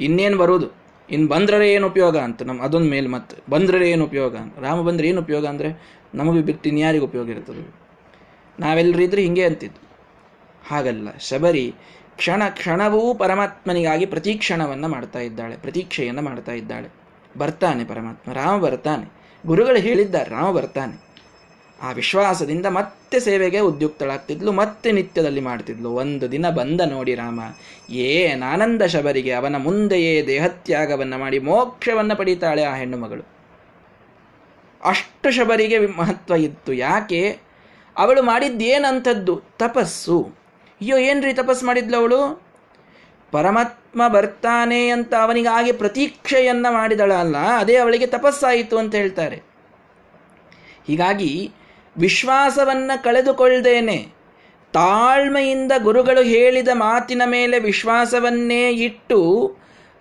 ಇನ್ನೇನು 0.00 0.38
ಬರೋದು? 0.38 0.66
ಇನ್ನು 1.10 1.28
ಬಂದ್ರೆ 1.28 1.72
ಏನು 1.72 1.86
ಉಪಯೋಗ 1.86 2.16
ಅಂತ. 2.16 2.42
ನಮ್ಮ 2.42 2.62
ಅದೊಂದು 2.62 2.90
ಮೇಲೆ 2.90 3.08
ಮತ್ತೆ. 3.08 3.36
ಬಂದ್ರೆ 3.50 3.90
ಏನು 3.90 4.04
ಉಪಯೋಗ 4.04 4.36
ಅಂತ. 4.36 4.58
ರಾಮ 4.58 4.80
ಬಂದ್ರೆ 4.80 5.08
ಏನು 5.08 5.20
ಉಪಯೋಗ 5.20 5.46
ಅಂದರೆ 5.46 5.98
ನಮಗೆ 6.14 6.42
ಬಿಟ್ಟು 6.42 6.68
ಇನ್ಯಾರಿಗೆ 6.68 7.04
ಉಪಯೋಗ 7.04 7.30
ಇರ್ತದೆ? 7.30 7.74
ನಾವೆಲ್ಲರಿದ್ರೆ 8.60 9.22
ಹಿಂಗೆ 9.22 9.44
ಅಂತಿದ್ವಿ. 9.44 9.88
ಹಾಗಲ್ಲ. 10.68 11.08
ಶಬರಿ 11.18 11.74
ಕ್ಷಣ, 12.16 12.42
ಕ್ಷಣವೂ 12.50 13.14
ಪರಮಾತ್ಮನಿಗಾಗಿ 13.14 14.06
ಪ್ರತೀಕ್ಷಣವನ್ನು 14.06 14.88
ಮಾಡ್ತಾ 14.88 15.18
ಇದ್ದಾಳೆ. 15.18 15.56
ಪ್ರತೀಕ್ಷೆಯನ್ನು 15.56 16.22
ಮಾಡ್ತಾ 16.22 16.52
ಇದ್ದಾಳೆ. 16.52 16.99
ಬರ್ತಾನೆ 17.38 17.84
ಪರಮಾತ್ಮ, 17.84 18.32
ರಾಮ 18.32 18.60
ಬರ್ತಾನೆ. 18.60 19.12
ಗುರುಗಳು 19.46 19.76
ಹೇಳಿದ್ದಾರೆ, 19.76 20.30
ರಾಮ 20.30 20.50
ಬರ್ತಾನೆ. 20.50 21.10
ಆ 21.82 21.92
ವಿಶ್ವಾಸದಿಂದ 21.92 22.66
ಮತ್ತೆ 22.66 23.20
ಸೇವೆಗೆ 23.20 23.58
ಉದ್ಯುಕ್ತಳಾಗ್ತಿದ್ಲು, 23.60 24.52
ಮತ್ತೆ 24.52 24.92
ನಿತ್ಯದಲ್ಲಿ 24.92 25.40
ಮಾಡ್ತಿದ್ಲು. 25.40 25.90
ಒಂದು 25.90 26.32
ದಿನ 26.32 26.50
ಬಂದ 26.50 26.80
ನೋಡಿ 26.80 27.14
ರಾಮ 27.14 27.40
ಏನಾನಂದ 27.90 28.82
ಶಬರಿಗೆ 28.82 29.32
ಅವನ 29.32 29.56
ಮುಂದೆಯೇ 29.56 30.26
ದೇಹತ್ಯಾಗವನ್ನು 30.26 31.18
ಮಾಡಿ 31.18 31.38
ಮೋಕ್ಷವನ್ನು 31.38 32.16
ಪಡೀತಾಳೆ 32.16 32.64
ಆ 32.64 32.74
ಹೆಣ್ಣು 32.74 32.96
ಮಗಳು. 32.96 33.28
ಅಷ್ಟು 34.84 35.30
ಶಬರಿಗೆ 35.30 35.78
ಮಹತ್ವ 35.78 36.34
ಇತ್ತು. 36.34 36.72
ಯಾಕೆ? 36.72 37.38
ಅವಳು 37.96 38.22
ಮಾಡಿದ್ದೇನಂಥದ್ದು? 38.22 39.42
ತಪಸ್ಸು. 39.58 40.22
ಅಯ್ಯೋ, 40.80 40.96
ಏನ್ರಿ 40.96 41.32
ತಪಸ್ಸು 41.32 41.66
ಮಾಡಿದ್ಲು 41.66 41.96
ಅವಳು? 41.96 42.42
ಪರಮಾತ್ಮ 43.32 43.79
ಬರ್ತಾನೆ 43.96 44.88
ಅಂತ 44.88 45.14
ಅವನಿಗಾಗಿ 45.14 45.72
ಪ್ರತೀಕ್ಷೆಯನ್ನ 45.72 46.66
ಮಾಡಿದಳಲ್ಲ 46.70 47.36
ಅದೇ 47.38 47.76
ಅವಳಿಗೆ 47.76 48.06
ತಪಸ್ಸಾಯಿತು 48.06 48.78
ಅಂತ 48.78 48.94
ಹೇಳ್ತಾರೆ. 48.94 49.42
ಹೀಗಾಗಿ 50.86 51.52
ವಿಶ್ವಾಸವನ್ನ 51.98 52.90
ಕಳೆದುಕೊಳ್ಳದೇನೆ 52.96 54.08
ತಾಳ್ಮೆಯಿಂದ 54.72 55.72
ಗುರುಗಳು 55.78 56.22
ಹೇಳಿದ 56.22 56.68
ಮಾತಿನ 56.72 57.22
ಮೇಲೆ 57.26 57.58
ವಿಶ್ವಾಸವನ್ನೇ 57.58 58.70
ಇಟ್ಟು 58.70 59.56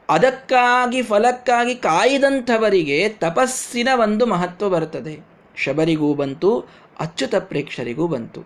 ಅದಕ್ಕಾಗಿ, 0.10 1.02
ಫಲಕ್ಕಾಗಿ 1.02 1.76
ಕಾಯ್ದಂಥವರಿಗೆ 1.76 3.10
ತಪಸ್ಸಿನ 3.10 3.90
ಒಂದು 3.96 4.26
ಮಹತ್ವ 4.26 4.70
ಬರುತ್ತದೆ 4.70 5.20
ಶಬರಿಗೂ 5.56 6.14
ಬಂತು, 6.14 6.60
ಅಚ್ಯುತ 7.00 7.36
ಪ್ರೇಕ್ಷರಿಗೂ 7.36 8.08
ಬಂತು. 8.08 8.44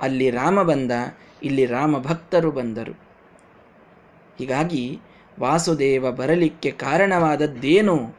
ಅಲ್ಲಿ 0.00 0.30
ರಾಮ 0.30 0.62
ಬಂದ, 0.62 0.92
ಇಲ್ಲಿ 1.42 1.66
ರಾಮ 1.66 1.98
ಭಕ್ತರು 1.98 2.50
ಬಂದರು. 2.50 3.03
ಹೀಗಾಗಿ 4.38 4.98
ವಾಸುದೇವ 5.40 6.10
ಬರಲಿಕ್ಕೆ 6.10 6.70
ಕಾರಣವಾದದ್ದೇನು? 6.70 8.16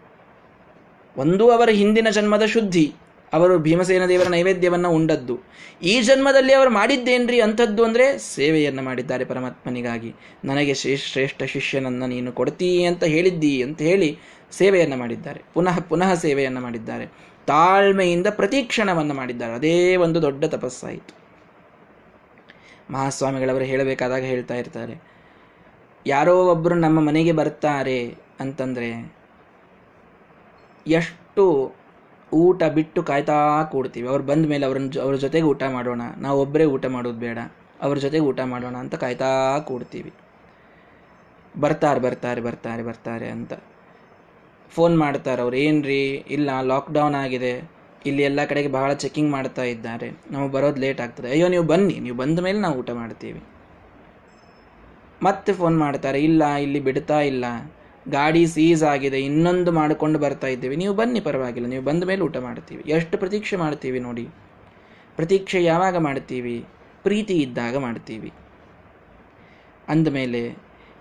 ಒಂದು 1.18 1.52
ಅವರ 1.52 1.70
ಹಿಂದಿನ 1.70 2.08
ಜನ್ಮದ 2.10 2.46
ಶುದ್ಧಿ, 2.46 2.94
ಅವರು 3.34 3.60
ಭೀಮಸೇನ 3.60 4.06
ದೇವರ 4.06 4.28
ನೈವೇದ್ಯವನ್ನು 4.28 4.90
ಉಂಡದ್ದು. 4.90 5.36
ಈ 5.84 6.02
ಜನ್ಮದಲ್ಲಿ 6.02 6.54
ಅವರು 6.54 6.70
ಮಾಡಿದ್ದೇನ್ರಿ 6.70 7.42
ಅಂಥದ್ದು 7.42 7.84
ಅಂದರೆ 7.84 8.18
ಸೇವೆಯನ್ನು 8.18 8.82
ಮಾಡಿದ್ದಾರೆ 8.82 9.26
ಪರಮಾತ್ಮನಿಗಾಗಿ. 9.26 10.16
ನನಗೆ 10.46 10.74
ಶ್ರೇಷ್ಠ 10.74 11.44
ಶಿಷ್ಯನನ್ನು 11.44 12.08
ನೀನು 12.08 12.32
ಕೊಡ್ತೀ 12.32 12.84
ಅಂತ 12.84 13.04
ಹೇಳಿದ್ದಿ 13.04 13.64
ಅಂತ 13.64 13.82
ಹೇಳಿ 13.82 14.20
ಸೇವೆಯನ್ನು 14.52 14.98
ಮಾಡಿದ್ದಾರೆ. 14.98 15.42
ಪುನಃ 15.54 15.80
ಪುನಃ 15.80 16.14
ಸೇವೆಯನ್ನು 16.14 16.62
ಮಾಡಿದ್ದಾರೆ. 16.62 17.06
ತಾಳ್ಮೆಯಿಂದ 17.48 18.28
ಪ್ರತೀಕ್ಷಣವನ್ನು 18.30 19.14
ಮಾಡಿದ್ದಾರೆ. 19.14 19.54
ಅದೇ 19.54 19.96
ಒಂದು 19.96 20.22
ದೊಡ್ಡ 20.22 20.46
ತಪಸ್ಸಾಯಿತು. 20.46 21.14
ಮಹಾಸ್ವಾಮಿಗಳವರು 22.94 23.64
ಹೇಳಬೇಕಾದಾಗ 23.64 24.24
ಹೇಳ್ತಾ 24.24 24.56
ಇರ್ತಾರೆ. 24.56 25.15
ಯಾರೋ 26.08 26.52
ಒಬ್ಬರು 26.52 26.76
ನಮ್ಮ 26.76 27.00
ಮನೆಗೆ 27.00 27.32
ಬರ್ತಾರೆ 27.32 28.16
ಅಂತಂದರೆ 28.40 29.16
ಎಷ್ಟು 30.88 31.74
ಊಟ 32.34 32.64
ಬಿಟ್ಟು 32.64 33.04
ಕಾಯ್ತಾ 33.04 33.64
ಕೂಡ್ತೀವಿ. 33.64 34.08
ಅವ್ರು 34.08 34.24
ಬಂದ 34.24 34.46
ಮೇಲೆ 34.46 34.66
ಅವ್ರನ್ನ 34.66 34.90
ಅವ್ರ 35.02 35.16
ಜೊತೆಗೆ 35.16 35.46
ಊಟ 35.46 35.64
ಮಾಡೋಣ. 35.64 36.02
ನಾವು 36.18 36.42
ಒಬ್ಬರೇ 36.42 36.66
ಊಟ 36.66 36.86
ಮಾಡೋದು 36.86 37.20
ಬೇಡ. 37.20 37.38
ಅವ್ರ 37.82 37.98
ಜೊತೆಗೆ 37.98 38.24
ಊಟ 38.24 38.40
ಮಾಡೋಣ 38.42 38.76
ಅಂತ 38.76 38.96
ಕಾಯ್ತಾ 38.96 39.60
ಕೂಡ್ತೀವಿ. 39.60 40.14
ಬರ್ತಾರೆ 41.60 42.00
ಬರ್ತಾರೆ 42.00 42.42
ಬರ್ತಾರೆ 42.42 42.84
ಬರ್ತಾರೆ 42.84 43.30
ಅಂತ. 43.30 43.54
ಫೋನ್ 44.70 44.98
ಮಾಡ್ತಾರೆ 44.98 45.42
ಅವ್ರು, 45.42 45.58
ಏನ್ರಿ? 45.58 46.26
ಇಲ್ಲ 46.30 46.62
ಲಾಕ್ಡೌನ್ 46.62 47.16
ಆಗಿದೆ. 47.16 47.70
ಇಲ್ಲಿ 48.06 48.24
ಎಲ್ಲ 48.24 48.46
ಕಡೆಗೆ 48.46 48.68
ಬಹಳ 48.68 48.94
ಚೆಕಿಂಗ್ 48.94 49.32
ಮಾಡ್ತಾ 49.32 49.64
ಇದ್ದಾರೆ. 49.64 50.12
ನಾವು 50.32 50.50
ಬರೋದು 50.50 50.82
ಲೇಟ್ 50.82 51.02
ಆಗ್ತದೆ. 51.02 51.30
ಅಯ್ಯೋ, 51.30 51.48
ನೀವು 51.48 51.64
ಬನ್ನಿ. 51.64 52.00
ನೀವು 52.00 52.18
ಬಂದ 52.18 52.40
ಮೇಲೆ 52.40 52.60
ನಾವು 52.60 52.80
ಊಟ 52.80 52.92
ಮಾಡ್ತೀವಿ. 52.92 53.44
ಮತ್ತೆ 55.24 55.54
ಫೋನ್ 55.54 55.78
ಮಾಡ್ತಾರೆ, 55.78 56.24
ಇಲ್ಲ, 56.24 56.56
ಇಲ್ಲಿ 56.56 56.80
ಬಿಡ್ತಾ 56.80 57.20
ಇಲ್ಲ. 57.20 57.46
ಗಾಡಿ 58.10 58.48
ಸೀಸ್ 58.48 58.84
ಆಗಿದೆ, 58.84 59.20
ಇನ್ನೊಂದು 59.20 59.72
ಮಾಡಿಕೊಂಡು 59.72 60.20
ಬರ್ತಾ 60.20 60.48
ಇದ್ದೀವಿ. 60.48 60.76
ನೀವು 60.76 60.94
ಬನ್ನಿ 60.94 61.20
ಪರವಾಗಿಲ್ಲ, 61.20 61.68
ನೀವು 61.68 61.84
ಬಂದ 61.84 62.04
ಮೇಲೆ 62.04 62.22
ಊಟ 62.22 62.38
ಮಾಡ್ತೀವಿ. 62.38 62.84
ಎಷ್ಟು 62.88 63.18
ಪ್ರತೀಕ್ಷೆ 63.18 63.56
ಮಾಡ್ತೀವಿ 63.56 64.00
ನೋಡಿ. 64.00 64.28
ಪ್ರತೀಕ್ಷೆ 65.16 65.64
ಯಾವಾಗ 65.64 65.98
ಮಾಡ್ತೀವಿ? 65.98 66.66
ಪ್ರೀತಿ 67.04 67.34
ಇದ್ದಾಗ 67.34 67.78
ಮಾಡ್ತೀವಿ. 67.78 68.34
ಅಂದಮೇಲೆ 69.90 70.58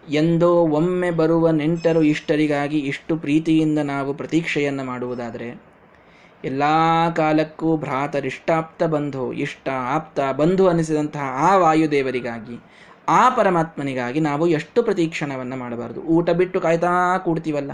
ಎಂದೋ 0.08 0.54
ಒಮ್ಮೆ 0.54 1.10
ಬರುವ 1.10 1.50
ನೆಂಟರು 1.50 2.02
ಇಷ್ಟರಿಗಾಗಿ 2.02 2.78
ಇಷ್ಟು 2.78 3.16
ಪ್ರೀತಿಯಿಂದ 3.16 3.78
ನಾವು 3.78 4.14
ಪ್ರತೀಕ್ಷೆಯನ್ನು 4.14 4.84
ಮಾಡುವುದಾದರೆ, 4.84 5.74
ಎಲ್ಲ 6.44 6.62
ಕಾಲಕ್ಕೂ 7.16 7.76
ಭ್ರಾತರಿಷ್ಟಾಪ್ತ 7.76 8.82
ಬಂಧು 8.82 9.32
ಇಷ್ಟ 9.32 9.68
ಆಪ್ತ 9.68 10.20
ಬಂಧು 10.36 10.66
ಅನಿಸಿದಂತಹ 10.68 11.20
ಆ 11.20 11.56
ವಾಯುದೇವರಿಗಾಗಿ 11.56 12.83
ಆ 13.08 13.22
ಪರಮಾತ್ಮನಿಗಾಗಿ 13.28 14.20
ನಾವು 14.20 14.44
ಎಷ್ಟು 14.48 14.82
ಪ್ರತೀಕ್ಷಣವನ್ನು 14.82 15.56
ಮಾಡಬಾರದು. 15.56 16.00
ಊಟ 16.00 16.30
ಬಿಟ್ಟು 16.30 16.58
ಕಾಯ್ತಾ 16.60 17.18
ಕೂಡ್ತೀವಲ್ಲ. 17.18 17.72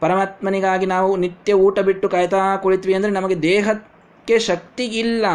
ಪರಮಾತ್ಮನಿಗಾಗಿ 0.00 0.86
ನಾವು 0.86 1.16
ನಿತ್ಯ 1.16 1.52
ಊಟ 1.66 1.78
ಬಿಟ್ಟು 1.80 2.08
ಕಾಯ್ತಾ 2.08 2.40
ಕುಳಿತ್ವಿ 2.56 2.94
ಅಂದರೆ 2.94 3.10
ನಮಗೆ 3.10 3.42
ದೇಹಕ್ಕೆ 3.42 4.38
ಶಕ್ತಿ 4.38 4.84
ಇಲ್ಲ 5.02 5.26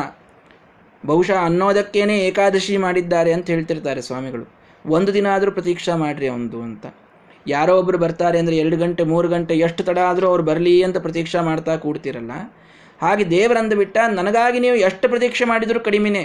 ಬಹುಶಃ 1.05 1.39
ಅನ್ನೋದಕ್ಕೇನೆ 1.43 2.15
ಏಕಾದಶಿ 2.25 2.77
ಮಾಡಿದ್ದಾರೆ 2.77 3.33
ಅಂತ 3.33 3.47
ಹೇಳ್ತಿರ್ತಾರೆ 3.49 4.01
ಸ್ವಾಮಿಗಳು. 4.01 4.45
ಒಂದು 4.85 5.13
ದಿನ 5.13 5.27
ಆದರೂ 5.35 5.51
ಪ್ರತೀಕ್ಷಾ 5.51 5.95
ಮಾಡ್ರಿ 5.95 6.27
ಒಂದು 6.29 6.61
ಅಂತ. 6.61 6.85
ಯಾರೋ 7.47 7.73
ಒಬ್ಬರು 7.77 7.97
ಬರ್ತಾರೆ 7.97 8.39
ಅಂದರೆ 8.39 8.55
ಎರಡು 8.57 8.77
ಗಂಟೆ, 8.77 9.03
ಮೂರು 9.03 9.27
ಗಂಟೆ 9.29 9.53
ಎಷ್ಟು 9.57 9.83
ತಡ 9.83 9.99
ಆದರೂ 10.09 10.27
ಅವ್ರು 10.27 10.43
ಬರಲಿ 10.43 10.83
ಅಂತ 10.83 10.97
ಪ್ರತೀಕ್ಷಾ 10.97 11.41
ಮಾಡ್ತಾ 11.41 11.75
ಕೂಡ್ತಿರಲ್ಲ. 11.75 12.31
ಹಾಗೆ 13.01 13.23
ದೇವರಂದು 13.29 13.75
ಬಿಟ್ಟ 13.75 13.97
ನನಗಾಗಿ 14.19 14.59
ನೀವು 14.59 14.75
ಎಷ್ಟು 14.75 15.09
ಪ್ರತೀಕ್ಷೆ 15.09 15.45
ಮಾಡಿದರೂ 15.45 15.79
ಕಡಿಮೆನೇ. 15.79 16.23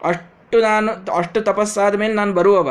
ಅಷ್ಟು 0.00 0.31
ನಾನು, 0.60 1.12
ಅಷ್ಟು 1.12 1.40
ತಪಸ್ಸಾದ 1.40 1.94
ಮೇಲೆ 1.94 2.14
ನಾನು 2.14 2.32
ಬರುವವ. 2.32 2.70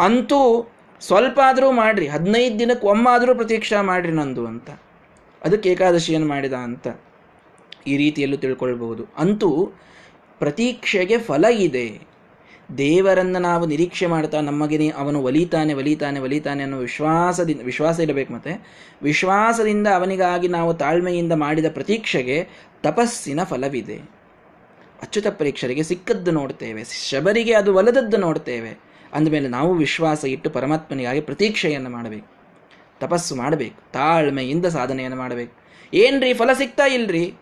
ಅಂತೂ 0.00 0.70
ಸ್ವಲ್ಪ 1.00 1.40
ಆದರೂ 1.44 1.72
ಮಾಡ್ರಿ, 1.72 2.06
ಹದಿನೈದು 2.06 2.58
ದಿನಕ್ಕೆ 2.58 2.86
ಒಮ್ಮಾದರೂ 2.86 3.34
ಪ್ರತೀಕ್ಷಾ 3.34 3.82
ಮಾಡ್ರಿ 3.82 4.12
ನಂದು 4.12 4.46
ಅಂತ. 4.46 4.70
ಅದಕ್ಕೆ 5.44 5.68
ಏಕಾದಶಿಯನ್ನು 5.68 6.28
ಮಾಡಿದ 6.28 6.52
ಅಂತ 6.52 6.88
ಈ 7.86 7.96
ರೀತಿಯಲ್ಲೂ 7.96 8.36
ತಿಳ್ಕೊಳ್ಬಹುದು. 8.36 9.04
ಅಂತೂ 9.18 9.72
ಪ್ರತೀಕ್ಷೆಗೆ 10.38 11.18
ಫಲ 11.18 11.44
ಇದೆ. 11.44 12.00
ದೇವರನ್ನು 12.78 13.38
ನಾವು 13.38 13.66
ನಿರೀಕ್ಷೆ 13.66 14.06
ಮಾಡ್ತಾ, 14.06 14.40
ನಮಗೆ 14.40 14.88
ಅವನು 14.88 15.22
ಒಲಿತಾನೆ 15.22 15.74
ಒಲಿತಾನೆ 15.74 16.20
ಒಲಿತಾನೆ 16.20 16.62
ಅನ್ನೋ 16.62 16.78
ವಿಶ್ವಾಸದಿಂದ, 16.78 17.60
ವಿಶ್ವಾಸ 17.60 18.00
ಇರಬೇಕು 18.00 18.32
ಮತ್ತೆ. 18.32 18.52
ವಿಶ್ವಾಸದಿಂದ 19.02 19.86
ಅವನಿಗಾಗಿ 19.86 20.48
ನಾವು 20.48 20.74
ತಾಳ್ಮೆಯಿಂದ 20.74 21.32
ಮಾಡಿದ 21.32 21.64
ಪ್ರತೀಕ್ಷೆಗೆ 21.68 22.48
ತಪಸ್ಸಿನ 22.82 23.42
ಫಲವಿದೆ. 23.44 24.15
ಅಚ್ಯುತ 25.02 25.26
ಪರೀಕ್ಷರಿಗೆ 25.26 25.82
ಸಿಕ್ಕದ್ದು 25.82 26.30
ನೋಡ್ತೇವೆ, 26.30 26.84
ಶಬರಿಗೆ 26.84 27.54
ಅದು 27.54 27.74
ಒಲದದ್ದು 27.74 28.16
ನೋಡ್ತೇವೆ. 28.16 28.78
ಅಂದಮೇಲೆ 29.12 29.48
ನಾವು 29.48 29.74
ವಿಶ್ವಾಸ 29.74 30.24
ಇಟ್ಟು 30.24 30.50
ಪರಮಾತ್ಮನಿಗಾಗಿ 30.50 31.20
ಪ್ರತೀಕ್ಷೆಯನ್ನು 31.20 31.90
ಮಾಡಬೇಕು. 31.90 32.26
ತಪಸ್ಸು 33.00 33.34
ಮಾಡಬೇಕು, 33.34 33.92
ತಾಳ್ಮೆಯಿಂದ 33.92 34.66
ಸಾಧನೆಯನ್ನು 34.66 35.18
ಮಾಡಬೇಕು. 35.18 35.52
ಏನ್ರಿ 35.94 36.34
ಫಲ 36.34 36.52
ಸಿಗ್ತಾ 36.52 36.86
ಇಲ್ರಿ? 36.86 37.34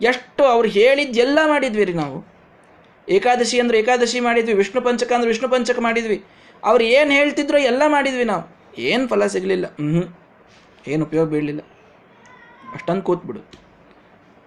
ಎಷ್ಟು 0.00 0.44
ಅವ್ರು 0.44 0.68
ಹೇಳಿದ್ದೆಲ್ಲ 0.68 1.38
ಮಾಡಿದ್ವಿ 1.46 1.84
ರೀ 1.84 1.92
ನಾವು. 1.92 2.26
ಏಕಾದಶಿ 3.08 3.60
ಅಂದ್ರೆ 3.60 3.78
ಏಕಾದಶಿ 3.78 4.20
ಮಾಡಿದ್ವಿ, 4.20 4.54
ವಿಷ್ಣು 4.54 4.82
ಪಂಚಕ 4.82 5.12
ಅಂದ್ರೆ 5.12 5.28
ವಿಷ್ಣು 5.28 5.48
ಪಂಚಕ 5.48 5.78
ಮಾಡಿದ್ವಿ. 5.78 6.24
ಅವ್ರು 6.64 6.84
ಏನು 6.84 7.10
ಹೇಳ್ತಿದ್ರು 7.10 7.58
ಎಲ್ಲ 7.58 7.82
ಮಾಡಿದ್ವಿ 7.86 8.24
ನಾವು. 8.24 8.72
ಏನು 8.78 9.08
ಫಲ 9.08 9.26
ಸಿಗಲಿಲ್ಲ. 9.26 9.66
ಹ್ಞೂ 9.66 10.18
ಏನು 10.86 11.04
ಉಪಯೋಗ 11.04 11.28
ಬೀಳಲಿಲ್ಲ. 11.28 11.60
ಅಷ್ಟೊಂದು 12.74 13.02
ಕೂತ್ಬಿಡು. 13.02 13.61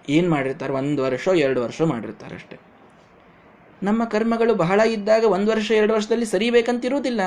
ಏನು 0.08 0.30
ಮಾಡಿರ್ತಾರೆ? 0.30 0.72
ಒಂದು 0.72 1.02
ವರ್ಷ, 1.02 1.28
ಎರಡು 1.28 1.62
ವರ್ಷ 1.62 1.82
ಮಾಡಿರ್ತಾರೆ 1.82 2.34
ಅಷ್ಟೇ. 2.34 2.56
ನಮ್ಮ 3.82 4.04
ಕರ್ಮಗಳು 4.04 4.54
ಬಹಳ 4.54 4.80
ಇದ್ದಾಗ 4.80 5.24
ಒಂದು 5.24 5.50
ವರ್ಷ, 5.50 5.70
ಎರಡು 5.70 5.94
ವರ್ಷದಲ್ಲಿ 5.94 6.26
ಸರಿಬೇಕಂತಿರುವುದಿಲ್ಲ. 6.26 7.20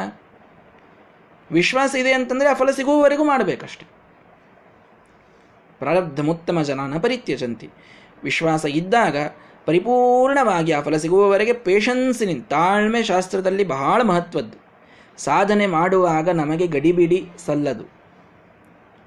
ವಿಶ್ವಾಸ 1.52 1.96
ಇದೆ 1.96 2.14
ಅಂತಂದರೆ 2.14 2.50
ಆ 2.50 2.54
ಫಲ 2.54 2.72
ಸಿಗುವವರೆಗೂ 2.72 3.24
ಮಾಡಬೇಕಷ್ಟೆ. 3.24 3.86
ಪ್ರಾರಬ್ಧಮುತ್ತಮ 5.80 6.62
ಜನಾನ 6.62 6.98
ಪರಿತ್ಯಜಂತಿ. 6.98 7.70
ವಿಶ್ವಾಸ 8.24 8.66
ಇದ್ದಾಗ 8.66 9.18
ಪರಿಪೂರ್ಣವಾಗಿ 9.66 10.72
ಆ 10.72 10.82
ಫಲ 10.82 10.96
ಸಿಗುವವರೆಗೆ 10.96 11.54
ಪೇಷನ್ಸಿನಿಂದ 11.54 12.44
ತಾಳ್ಮೆ 12.50 13.04
ಶಾಸ್ತ್ರದಲ್ಲಿ 13.04 13.64
ಬಹಳ 13.64 14.02
ಮಹತ್ವದ್ದು. 14.02 14.58
ಸಾಧನೆ 15.18 15.68
ಮಾಡುವಾಗ 15.68 16.30
ನಮಗೆ 16.30 16.68
ಗಡಿಬಿಡಿ 16.68 17.30
ಸಲ್ಲದು. 17.46 17.99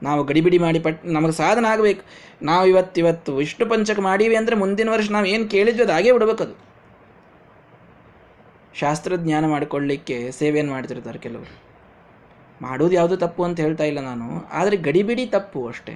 ನಾವು 0.07 0.21
ಗಡಿಬಿಡಿ 0.31 0.59
ಮಾಡಿ 0.65 0.81
ಪಟ್, 0.87 1.01
ನಮಗೆ 1.17 1.35
ಸಾಧನ 1.41 1.65
ಆಗಬೇಕು. 1.73 2.03
ನಾವು 2.51 2.65
ಇವತ್ತಿವತ್ತು 2.73 3.31
ವಿಷ್ಣು 3.41 3.67
ಪಂಚಕ 3.73 4.01
ಮಾಡೀವಿ 4.09 4.37
ಅಂದರೆ 4.41 4.57
ಮುಂದಿನ 4.62 4.91
ವರ್ಷ 4.95 5.09
ನಾವು 5.17 5.29
ಏನು 5.35 5.45
ಕೇಳಿದ್ವಿ 5.55 5.85
ಅದು 5.87 5.95
ಹಾಗೇ 5.97 6.12
ಬಿಡಬೇಕದು 6.17 6.55
ಶಾಸ್ತ್ರಜ್ಞಾನ 8.81 9.45
ಮಾಡಿಕೊಳ್ಳಿಕ್ಕೆ 9.55 10.17
ಸೇವೆಯನ್ನು 10.41 10.73
ಮಾಡ್ತಿರ್ತಾರೆ 10.77 11.19
ಕೆಲವರು. 11.27 11.53
ಮಾಡೋದು 12.65 12.95
ಯಾವುದು 12.99 13.17
ತಪ್ಪು 13.25 13.43
ಅಂತ 13.47 13.59
ಹೇಳ್ತಾ 13.65 13.85
ಇಲ್ಲ 13.91 14.01
ನಾನು, 14.11 14.27
ಆದರೆ 14.59 14.77
ಗಡಿಬಿಡಿ 14.87 15.25
ತಪ್ಪು 15.37 15.61
ಅಷ್ಟೇ. 15.71 15.95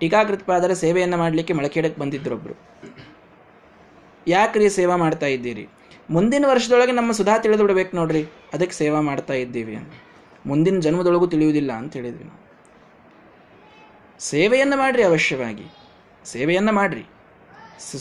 ಟೀಕಾಕೃತ್ಪಾದರ 0.00 0.72
ಸೇವೆಯನ್ನು 0.84 1.18
ಮಾಡಲಿಕ್ಕೆ 1.22 1.52
ಮೊಳಕೆಡಕ್ಕೆ 1.58 1.98
ಬಂದಿದ್ದರೊಬ್ಬರು 2.02 2.54
ಯಾಕ್ರಿ 4.26 4.66
ಸೇವಾ 4.78 4.96
ಮಾಡ್ತಾ 5.02 5.28
ಇದ್ದೀರಿ? 5.36 5.64
ಮುಂದಿನ 6.16 6.44
ವರ್ಷದೊಳಗೆ 6.52 6.92
ನಮ್ಮ 6.98 7.10
ಸುಧಾ 7.18 7.34
ತಿಳಿದು 7.44 7.62
ಬಿಡಬೇಕು 7.66 7.92
ನೋಡ್ರಿ, 8.00 8.22
ಅದಕ್ಕೆ 8.54 8.76
ಸೇವಾ 8.82 9.00
ಮಾಡ್ತಾ 9.08 9.34
ಇದ್ದೀವಿ 9.44 9.76
ಮುಂದಿನ 10.50 10.78
ಜನ್ಮದೊಳಗೂ 10.86 11.26
ತಿಳಿಯುವುದಿಲ್ಲ 11.34 11.72
ಅಂತ 11.80 11.92
ಹೇಳಿದ್ವಿ 11.98 12.24
ನಾವು. 12.30 12.40
ಸೇವೆಯನ್ನು 14.30 14.76
ಮಾಡಿರಿ 14.76 15.02
ಅವಶ್ಯವಾಗಿ. 15.02 15.64
ಸೇವೆಯನ್ನು 16.24 16.72
ಮಾಡಿರಿ. 16.72 17.04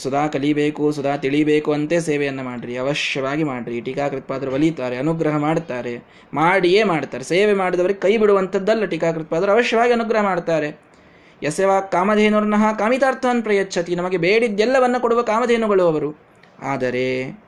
ಸುಧಾ 0.02 0.28
ಕಲಿಬೇಕು, 0.28 0.92
ಸುಧಾ 0.92 1.18
ತಿಳಿಬೇಕು 1.18 1.74
ಅಂತೆ 1.74 2.00
ಸೇವೆಯನ್ನು 2.00 2.44
ಮಾಡಿರಿ. 2.44 2.78
ಅವಶ್ಯವಾಗಿ 2.78 3.44
ಮಾಡಿರಿ. 3.44 3.82
ಟೀಕಾಕೃತ್ಪಾದರು 3.82 4.54
ಒಲಿತಾರೆ, 4.54 4.98
ಅನುಗ್ರಹ 4.98 5.38
ಮಾಡ್ತಾರೆ. 5.38 6.04
ಮಾಡಿಯೇ 6.34 6.84
ಮಾಡ್ತಾರೆ. 6.84 7.24
ಸೇವೆ 7.24 7.54
ಮಾಡಿದವರಿಗೆ 7.54 8.00
ಕೈ 8.00 8.18
ಬಿಡುವಂಥದ್ದಲ್ಲ 8.18 8.86
ಟೀಕಾಕೃತ್ಪಾದರು. 8.86 9.52
ಅವಶ್ಯವಾಗಿ 9.52 9.94
ಅನುಗ್ರಹ 9.94 10.22
ಮಾಡ್ತಾರೆ. 10.22 10.80
ಯಸೆವಾ 11.44 11.80
ಕಾಮಧೇನುರ್ನಃ 11.80 12.74
ಕಾಮಿತಾರ್ಥವನ್ನು 12.74 13.42
ಪ್ರಯಚ್ಛತಿ. 13.42 13.96
ನಮಗೆ 13.96 14.18
ಬೇಡಿದ್ದೆಲ್ಲವನ್ನು 14.18 15.00
ಕೊಡುವ 15.00 15.22
ಕಾಮಧೇನುಗಳು 15.22 15.84
ಅವರು. 15.84 16.20
ಆದರೆ 16.62 17.40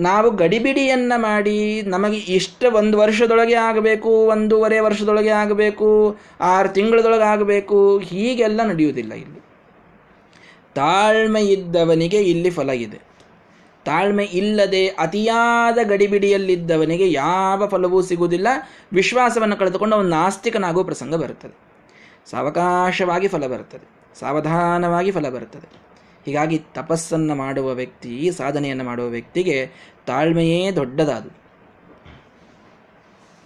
ನಾವು 0.00 0.30
ಗಡಿಬಿಡಿಯನ್ನು 0.30 1.20
ಮಾಡಿ 1.20 1.82
ನಮಗೆ 1.82 2.18
ಇಷ್ಟ 2.18 2.64
ಒಂದು 2.74 2.98
ವರ್ಷದೊಳಗೆ 2.98 3.54
ಆಗಬೇಕು, 3.54 4.08
ಒಂದೂವರೆ 4.08 4.80
ವರ್ಷದೊಳಗೆ 4.80 5.28
ಆಗಬೇಕು, 5.28 6.16
ಆರು 6.40 6.68
ತಿಂಗಳದೊಳಗೆ 6.68 7.22
ಆಗಬೇಕು, 7.22 7.98
ಹೀಗೆಲ್ಲ 7.98 8.62
ನಡೆಯುವುದಿಲ್ಲ 8.62 9.12
ಇಲ್ಲಿ. 9.12 9.40
ತಾಳ್ಮೆ 10.74 11.42
ಇದ್ದವನಿಗೆ 11.42 12.22
ಇಲ್ಲಿ 12.22 12.50
ಫಲ 12.50 12.70
ಇದೆ. 12.70 13.00
ತಾಳ್ಮೆ 13.84 14.24
ಇಲ್ಲದೆ 14.24 14.88
ಅತಿಯಾದ 14.88 15.78
ಗಡಿಬಿಡಿಯಲ್ಲಿದ್ದವನಿಗೆ 15.84 17.12
ಯಾವ 17.12 17.66
ಫಲವೂ 17.66 18.02
ಸಿಗುವುದಿಲ್ಲ. 18.02 18.48
ವಿಶ್ವಾಸವನ್ನು 18.92 19.56
ಕಳೆದುಕೊಂಡು 19.56 19.96
ಅವನು 19.96 20.08
ನಾಸ್ತಿಕನಾಗುವ 20.08 20.82
ಪ್ರಸಂಗ 20.82 21.14
ಬರುತ್ತದೆ. 21.14 21.58
ಸಾವಕಾಶವಾಗಿ 22.30 23.28
ಫಲ 23.28 23.46
ಬರುತ್ತದೆ. 23.46 23.88
ಸಾವಧಾನವಾಗಿ 24.20 25.10
ಫಲ 25.10 25.28
ಬರುತ್ತದೆ. 25.28 25.89
ಹೀಗಾಗಿ 26.24 26.62
ತಪಸ್ಸನ್ನು 26.74 27.34
ಮಾಡುವ 27.34 27.72
ವ್ಯಕ್ತಿ, 27.72 28.30
ಸಾಧನೆಯನ್ನು 28.36 28.84
ಮಾಡುವ 28.84 29.08
ವ್ಯಕ್ತಿಗೆ 29.08 29.70
ತಾಳ್ಮೆಯೇ 30.06 30.70
ದೊಡ್ಡದಾದು. 30.70 31.40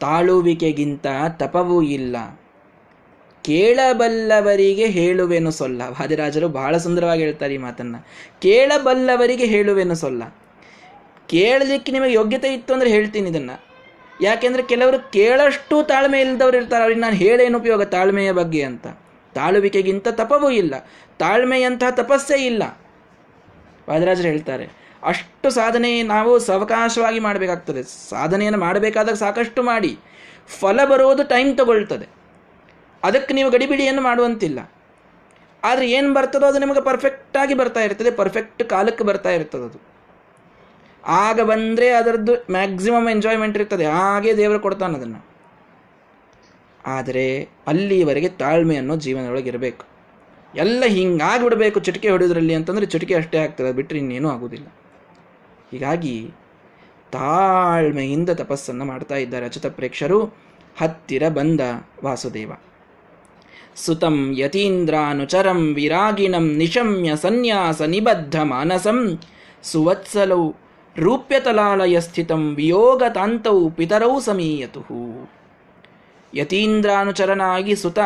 ತಾಳುವಿಕೆಗಿಂತ 0.00 1.06
ತಪವೂ 1.30 1.82
ಇಲ್ಲ. 1.82 2.16
ಕೇಳಬಲ್ಲವರಿಗೆ 3.42 4.86
ಹೇಳುವೆನು 4.86 5.50
ಸೊಲ್ಲ. 5.50 5.82
ವಾದಿರಾಜರು 5.82 6.48
ಬಹಳ 6.48 6.76
ಸುಂದರವಾಗಿ 6.76 7.22
ಹೇಳ್ತಾರೆ 7.22 7.54
ಈ 7.54 7.56
ಮಾತನ್ನು. 7.56 8.06
ಕೇಳಬಲ್ಲವರಿಗೆ 8.40 9.44
ಹೇಳುವೆನು 9.44 9.94
ಸೊಲ್ಲ. 9.94 10.22
ಕೇಳಲಿಕ್ಕೆ 11.28 11.92
ನಿಮಗೆ 11.92 12.12
ಯೋಗ್ಯತೆ 12.12 12.54
ಇತ್ತು 12.54 12.74
ಅಂದರೆ 12.74 12.90
ಹೇಳ್ತೀನಿ 12.90 13.30
ಇದನ್ನು. 13.30 13.64
ಯಾಕೆಂದರೆ 14.20 14.62
ಕೆಲವರು 14.62 15.12
ಕೇಳಷ್ಟು 15.12 15.82
ತಾಳ್ಮೆ 15.82 16.20
ಇಲ್ಲದವ್ರು 16.20 16.56
ಇರ್ತಾರೆ. 16.56 16.82
ಅವ್ರಿಗೆ 16.82 17.00
ನಾನು 17.00 17.16
ಹೇಳೇನು 17.16 17.58
ಉಪಯೋಗ 17.58 17.82
ತಾಳ್ಮೆಯ 17.82 18.32
ಬಗ್ಗೆ 18.32 18.62
ಅಂತ. 18.62 18.86
ತಾಳುವಿಕೆಗಿಂತ 19.34 20.08
ತಪವೂ 20.20 20.48
ಇಲ್ಲ, 20.62 20.74
ತಾಳ್ಮೆಯಂತಹ 21.22 21.90
ತಪಸ್ಸೇ 22.00 22.38
ಇಲ್ಲ. 22.50 22.62
ವಾದರಾಜರು 23.88 24.28
ಹೇಳ್ತಾರೆ, 24.32 24.66
ಅಷ್ಟು 25.02 25.48
ಸಾಧನೆ 25.50 25.90
ನಾವು 26.12 26.32
ಸಾವಕಾಶವಾಗಿ 26.48 27.20
ಮಾಡಬೇಕಾಗ್ತದೆ. 27.20 27.82
ಸಾಧನೆಯನ್ನು 28.10 28.60
ಮಾಡಬೇಕಾದಾಗ 28.66 29.18
ಸಾಕಷ್ಟು 29.24 29.62
ಮಾಡಿ, 29.62 29.92
ಫಲ 30.60 30.78
ಬರೋದು 30.92 31.22
ಟೈಮ್ 31.32 31.50
ತಗೊಳ್ತದೆ. 31.58 32.06
ಅದಕ್ಕೆ 33.02 33.32
ನೀವು 33.34 33.50
ಗಡಿಬಿಡಿಯನ್ನು 33.50 34.02
ಮಾಡುವಂತಿಲ್ಲ. 34.02 34.60
ಆದರೆ 35.62 35.84
ಏನು 35.96 36.08
ಬರ್ತದೋ 36.14 36.46
ಅದು 36.46 36.58
ನಿಮಗೆ 36.62 36.82
ಪರ್ಫೆಕ್ಟಾಗಿ 36.88 37.54
ಬರ್ತಾ 37.60 37.80
ಇರ್ತದೆ 37.80 38.10
ಪರ್ಫೆಕ್ಟ್ 38.20 38.62
ಕಾಲಕ್ಕೆ 38.72 39.04
ಬರ್ತಾ 39.10 39.30
ಇರ್ತದದು 39.30 39.78
ಆಗ 41.04 41.40
ಬಂದರೆ 41.50 41.86
ಅದರದ್ದು 42.00 42.34
ಮ್ಯಾಕ್ಸಿಮಮ್ 42.52 43.08
ಎಂಜಾಯ್ಮೆಂಟ್ 43.08 43.56
ಇರ್ತದೆ, 43.58 43.86
ಹಾಗೆ 43.96 44.30
ದೇವರು 44.36 44.60
ಕೊಡ್ತಾನೆ 44.66 44.94
ಅದನ್ನು. 44.98 45.20
ಆದರೆ 46.86 47.48
ಅಲ್ಲಿವರೆಗೆ 47.66 48.28
ತಾಳ್ಮೆ 48.28 48.76
ಅನ್ನೋ 48.76 48.96
ಜೀವನದೊಳಗೆ 48.96 49.48
ಇರಬೇಕು. 49.48 49.84
ಎಲ್ಲ 50.56 50.84
ಹಿಂಗಾಗ್ಬಿಡಬೇಕು 50.86 51.80
ಚಿಟಿಕೆ 51.80 52.10
ಹೊಡೆಯೋದ್ರಲ್ಲಿ 52.10 52.54
ಅಂತಂದರೆ 52.54 52.86
ಚಿಟಿಕೆ 52.86 53.14
ಅಷ್ಟೇ 53.14 53.38
ಆಗ್ತದೆ 53.38 53.72
ಬಿಟ್ಟರೆ 53.72 53.98
ಇನ್ನೇನೂ 53.98 54.30
ಆಗೋದಿಲ್ಲ. 54.30 54.66
ಹೀಗಾಗಿ 55.70 56.30
ತಾಳ್ಮೆಯಿಂದ 57.12 58.30
ತಪಸ್ಸನ್ನು 58.30 58.84
ಮಾಡ್ತಾ 58.84 59.16
ಇದ್ದಾರೆ 59.16 59.46
ಅಚ್ಯುತ 59.46 59.66
ಪ್ರೇಕ್ಷರು. 59.66 60.24
ಹತ್ತಿರ 60.76 61.28
ಬಂದ 61.28 61.60
ವಾಸುದೇವ. 62.04 62.52
ಸುತಂ 63.76 64.34
ಯತೀಂದ್ರಾನುಚರಂ 64.36 65.74
ವಿರಾಗಿಣಂ 65.74 66.56
ನಿಶಮ್ಯ 66.56 67.16
ಸನ್ಯಾಸ 67.16 67.82
ನಿಬದ್ಧ 67.82 68.36
ಮಾನಸಂ 68.36 69.20
ಸುವತ್ಸಲೌ 69.62 70.50
ರೂಪ್ಯತಲಾಲಯ 70.98 72.00
ಸ್ಥಿತಂ 72.00 72.54
ವಿಯೋಗತಾಂತೌ 72.54 73.68
ಪಿತರೌ 73.68 74.20
ಸಮೀಯತು 74.20 74.82
ಯತೀಂದ್ರಾನುಚರನಾಗಿ 76.34 77.76
ಸುತ, 77.76 77.98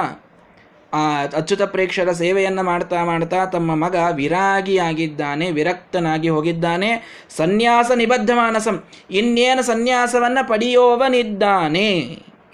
ಆ 0.95 1.23
ಅಚ್ಯುತ 1.23 1.63
ಪ್ರೇಕ್ಷರ 1.63 2.13
ಸೇವೆಯನ್ನು 2.13 2.63
ಮಾಡ್ತಾ 2.63 3.05
ಮಾಡ್ತಾ 3.05 3.45
ತಮ್ಮ 3.45 3.75
ಮಗ 3.75 3.97
ವಿರಾಗಿಯಾಗಿದ್ದಾನೆ, 4.13 5.51
ವಿರಕ್ತನಾಗಿ 5.51 6.29
ಹೋಗಿದ್ದಾನೆ. 6.29 6.91
ಸನ್ಯಾಸ 7.37 7.91
ನಿಬದ್ಧ 7.91 8.31
ಮಾನಸಂ 8.35 8.85
ಇನ್ನೇನು 9.11 9.63
ಸನ್ಯಾಸವನ್ನು 9.63 10.49
ಪಡೆಯೋವನಿದ್ದಾನೆ 10.49 11.91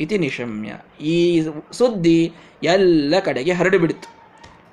ಇತಿ 0.00 0.18
ನಿಶಮ್ಯ. 0.18 0.72
ಈ 1.04 1.46
ಸುದ್ದಿ 1.72 2.32
ಎಲ್ಲ 2.62 3.14
ಕಡೆಗೆ 3.24 3.52
ಹರಡು 3.52 3.78
ಬಿಡಿತು. 3.78 4.14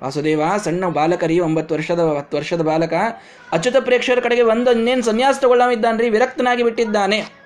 ವಾಸುದೇವ, 0.04 0.42
ಸಣ್ಣ 0.64 0.88
ಬಾಲಕರಿ, 0.88 1.40
ಒಂಬತ್ತು 1.40 1.74
ವರ್ಷದ, 1.74 2.00
ಹತ್ತು 2.18 2.36
ವರ್ಷದ 2.36 2.62
ಬಾಲಕ, 2.62 2.94
ಅಚ್ಯುತ 3.52 3.76
ಪ್ರೇಕ್ಷರ 3.80 4.20
ಕಡೆಗೆ 4.20 4.42
ಒಂದೊಂದೇನು 4.42 5.02
ಸನ್ಯಾಸ 5.02 5.38
ತಗೊಳ್ಳವಿದ್ದಾನ್ರಿ, 5.40 6.10
ವಿರಕ್ತನಾಗಿ 6.10 6.62
ಬಿಟ್ಟಿದ್ದಾನೆ. 6.62 7.41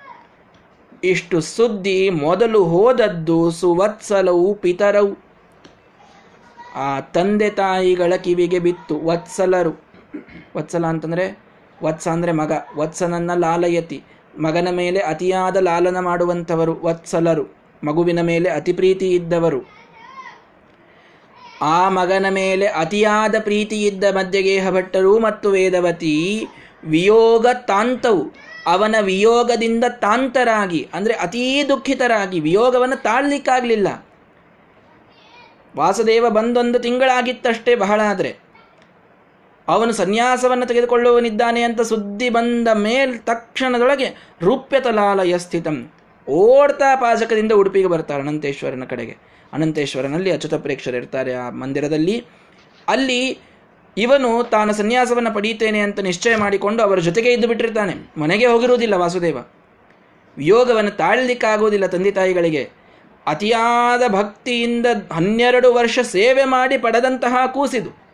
ಇಷ್ಟು 1.03 1.41
ಸುದ್ದಿ 1.41 2.09
ಮೊದಲು 2.09 2.63
ಹೋದದ್ದು 2.63 3.51
ಸುವತ್ಸಲವು 3.51 4.55
ಪಿತರವು 4.55 5.27
ಆ 6.75 6.99
ತಂದೆ 6.99 7.49
ತಾಯಿಗಳ 7.49 8.13
ಕಿವಿಗೆ 8.15 8.59
ಬಿತ್ತು, 8.59 9.05
ವತ್ಸಲರು. 9.05 9.81
ವತ್ಸಲ 10.57 10.85
ಅಂತಂದ್ರೆ 10.85 11.39
ವತ್ಸ 11.83 12.07
ಅಂದ್ರೆ 12.07 12.31
ಮಗ, 12.31 12.51
ವತ್ಸನನ್ನ 12.77 13.33
ಲಾಲಯತಿ. 13.33 14.03
ಮಗನ 14.39 14.67
ಮೇಲೆ 14.71 14.99
ಅತಿಯಾದ 14.99 15.57
ಲಾಲನ 15.57 15.99
ಮಾಡುವಂಥವರು 15.99 16.79
ವತ್ಸಲರು. 16.83 17.57
ಮಗುವಿನ 17.83 18.21
ಮೇಲೆ 18.21 18.49
ಅತಿ 18.49 18.73
ಪ್ರೀತಿ 18.73 19.11
ಇದ್ದವರು. 19.11 19.61
ಆ 21.61 21.89
ಮಗನ 21.89 22.25
ಮೇಲೆ 22.29 22.65
ಅತಿಯಾದ 22.65 23.35
ಪ್ರೀತಿ 23.39 23.83
ಇದ್ದ 23.83 24.03
ಮಧ್ಯಗೇಹ 24.03 24.69
ಭಟ್ಟರು 24.69 25.19
ಮತ್ತು 25.19 25.49
ವೇದವತಿ 25.49 26.47
ವಿಯೋಗ 26.83 27.47
ತಾಂತವು. 27.67 28.47
ಅವನ 28.67 28.95
ವಿಯೋಗದಿಂದ 29.01 29.83
ತಾಂತರಾಗಿ, 29.89 30.89
ಅಂದರೆ 30.93 31.13
ಅತೀ 31.13 31.63
ದುಃಖಿತರಾಗಿ, 31.63 32.39
ವಿಯೋಗವನ್ನು 32.39 33.03
ತಾಳ್ಲಿಕ್ಕಾಗಲಿಲ್ಲ. 33.03 33.87
ವಾಸುದೇವ 35.77 36.29
ಬಂದೊಂದು 36.29 36.79
ತಿಂಗಳಾಗಿತ್ತಷ್ಟೇ 36.79 37.75
ಬಹಳ 37.75 38.01
ಆದರೆ 38.01 38.31
ಅವನು 39.67 39.91
ಸನ್ಯಾಸವನ್ನು 39.91 40.65
ತೆಗೆದುಕೊಳ್ಳುವನಿದ್ದಾನೆ 40.65 41.61
ಅಂತ 41.61 41.81
ಸುದ್ದಿ 41.81 42.29
ಬಂದ 42.29 42.67
ಮೇಲ್ 42.73 43.19
ತಕ್ಷಣದೊಳಗೆ 43.19 44.07
ರೂಪ್ಯತಲಾಲಯ 44.41 45.37
ಸ್ಥಿತಂ 45.37 45.91
ಓಡ್ತಾ 46.29 46.95
ಪಾಜಕದಿಂದ 46.95 47.51
ಉಡುಪಿಗೆ 47.51 47.87
ಬರ್ತಾರೆ 47.87 48.21
ಅನಂತೇಶ್ವರನ 48.21 48.83
ಕಡೆಗೆ. 48.83 49.17
ಅನಂತೇಶ್ವರನಲ್ಲಿ 49.53 50.31
ಅಚ್ಯುತ 50.31 50.53
ಪ್ರೇಕ್ಷರು 50.53 50.97
ಇರ್ತಾರೆ 50.97 51.33
ಆ 51.33 51.49
ಮಂದಿರದಲ್ಲಿ. 51.49 52.25
ಅಲ್ಲಿ 52.87 53.21
ಇವನು 53.97 54.43
ತಾನು 54.43 54.73
ಸನ್ಯಾಸವನ್ನು 54.73 55.33
ಪಡೆಯುತ್ತೇನೆ 55.33 55.79
ಅಂತ 55.79 55.99
ನಿಶ್ಚಯ 55.99 56.35
ಮಾಡಿಕೊಂಡು 56.35 56.83
ಅವರ 56.83 56.99
ಜೊತೆಗೆ 56.99 57.33
ಇದ್ದು 57.33 57.47
ಬಿಟ್ಟಿರ್ತಾನೆ. 57.47 57.93
ಮನೆಗೆ 58.17 58.45
ಹೋಗಿರುವುದಿಲ್ಲ 58.45 58.93
ವಾಸುದೇವ. 58.93 59.37
ವಿಯೋಗವನ್ನು 60.37 60.91
ತಾಳಲಿಕ್ಕಾಗುವುದಿಲ್ಲ 60.91 61.85
ತಂದೆ 61.85 62.11
ತಾಯಿಗಳಿಗೆ. 62.11 62.69
ಅತಿಯಾದ 63.27 64.03
ಭಕ್ತಿಯಿಂದ 64.07 64.85
ಹನ್ನೆರಡು 65.13 65.73
ವರ್ಷ 65.73 65.99
ಸೇವೆ 65.99 66.43
ಮಾಡಿ 66.43 66.77
ಪಡೆದಂತಹ 66.77 67.45
ಕೂಸಿದು. 67.45 68.07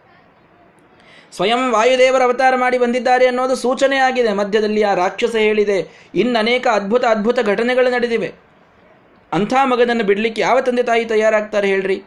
ಸ್ವಯಂ 1.36 1.72
ವಾಯುದೇವರ 1.72 2.24
ಅವತಾರ 2.24 2.56
ಮಾಡಿ 2.56 2.78
ಬಂದಿದ್ದಾರೆ 2.78 3.28
ಅನ್ನೋದು 3.28 3.56
ಸೂಚನೆ 3.56 3.98
ಆಗಿದೆ 3.98 4.34
ಮಧ್ಯದಲ್ಲಿ 4.34 4.84
ಆ 4.84 4.94
ರಾಕ್ಷಸ 4.94 5.36
ಹೇಳಿದೆ, 5.36 5.78
ಇನ್ನು 6.16 6.40
ಅನೇಕ 6.40 6.68
ಅದ್ಭುತ 6.68 7.06
ಅದ್ಭುತ 7.06 7.40
ಘಟನೆಗಳು 7.40 7.92
ನಡೆದಿವೆ. 7.92 8.34
ಅಂಥ 9.34 9.54
ಮಗನನ್ನು 9.64 10.04
ಬಿಡಲಿಕ್ಕೆ 10.04 10.42
ಯಾವ 10.42 10.62
ತಂದೆ 10.62 10.84
ತಾಯಿ 10.84 11.06
ತಯಾರಾಗ್ತಾರೆ 11.06 11.68
ಹೇಳ್ರಿ? 11.68 12.04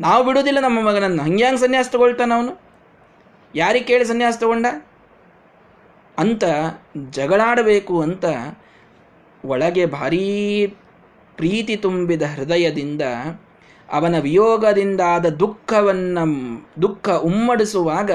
ನಾವು 0.00 0.24
ಬಿಡುವುದಿಲ್ಲ 0.24 0.60
ನಮ್ಮ 0.60 0.80
ಮಗನನ್ನು. 0.80 1.22
ಹಂಗ್ಯಾಂಗೆ 1.22 1.60
ಸನ್ಯಾಸ 1.60 1.88
ತಗೊಳ್ತಾನ 1.92 2.32
ಅವನು? 2.36 2.65
ಯಾರಿಗೆ 3.54 3.84
ಕೇಳಿ 3.84 4.04
ಸನ್ಯಾಸ 4.04 4.36
ತಗೊಂಡ? 4.40 4.66
ಅಂತ 6.18 6.44
ಜಗಳಾಡಬೇಕು 7.10 8.02
ಅಂತ 8.02 8.24
ಒಳಗೆ 9.44 9.86
ಭಾರೀ 9.86 10.66
ಪ್ರೀತಿ 11.36 11.76
ತುಂಬಿದ 11.76 12.22
ಹೃದಯದಿಂದ 12.22 13.02
ಅವನ 13.92 14.18
ವಿಯೋಗದಿಂದಾದ 14.18 15.26
ದುಃಖವನ್ನು, 15.26 16.68
ದುಃಖ 16.82 17.08
ಉಮ್ಮಡಿಸುವಾಗ 17.08 18.10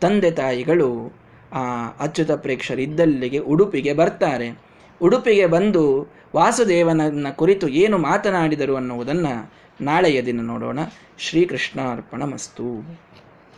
ತಂದೆ 0.00 0.30
ತಾಯಿಗಳು 0.30 1.16
ಆ 1.52 1.88
ಅಚ್ಯುತ 2.00 2.30
ಪ್ರೇಕ್ಷರಿದ್ದಲ್ಲಿಗೆ 2.30 3.38
ಉಡುಪಿಗೆ 3.38 3.92
ಬರ್ತಾರೆ. 3.92 4.58
ಉಡುಪಿಗೆ 5.00 5.46
ಬಂದು 5.46 6.12
ವಾಸುದೇವನನ್ನ 6.36 7.28
ಕುರಿತು 7.30 7.68
ಏನು 7.68 7.98
ಮಾತನಾಡಿದರು 7.98 8.76
ಅನ್ನುವುದನ್ನು 8.76 9.52
ನಾಳೆಯ 9.80 10.22
ದಿನ 10.22 10.40
ನೋಡೋಣ. 10.40 10.78
ಶ್ರೀಕೃಷ್ಣಾರ್ಪಣ 11.18 12.22
ಮಸ್ತು 12.22 12.98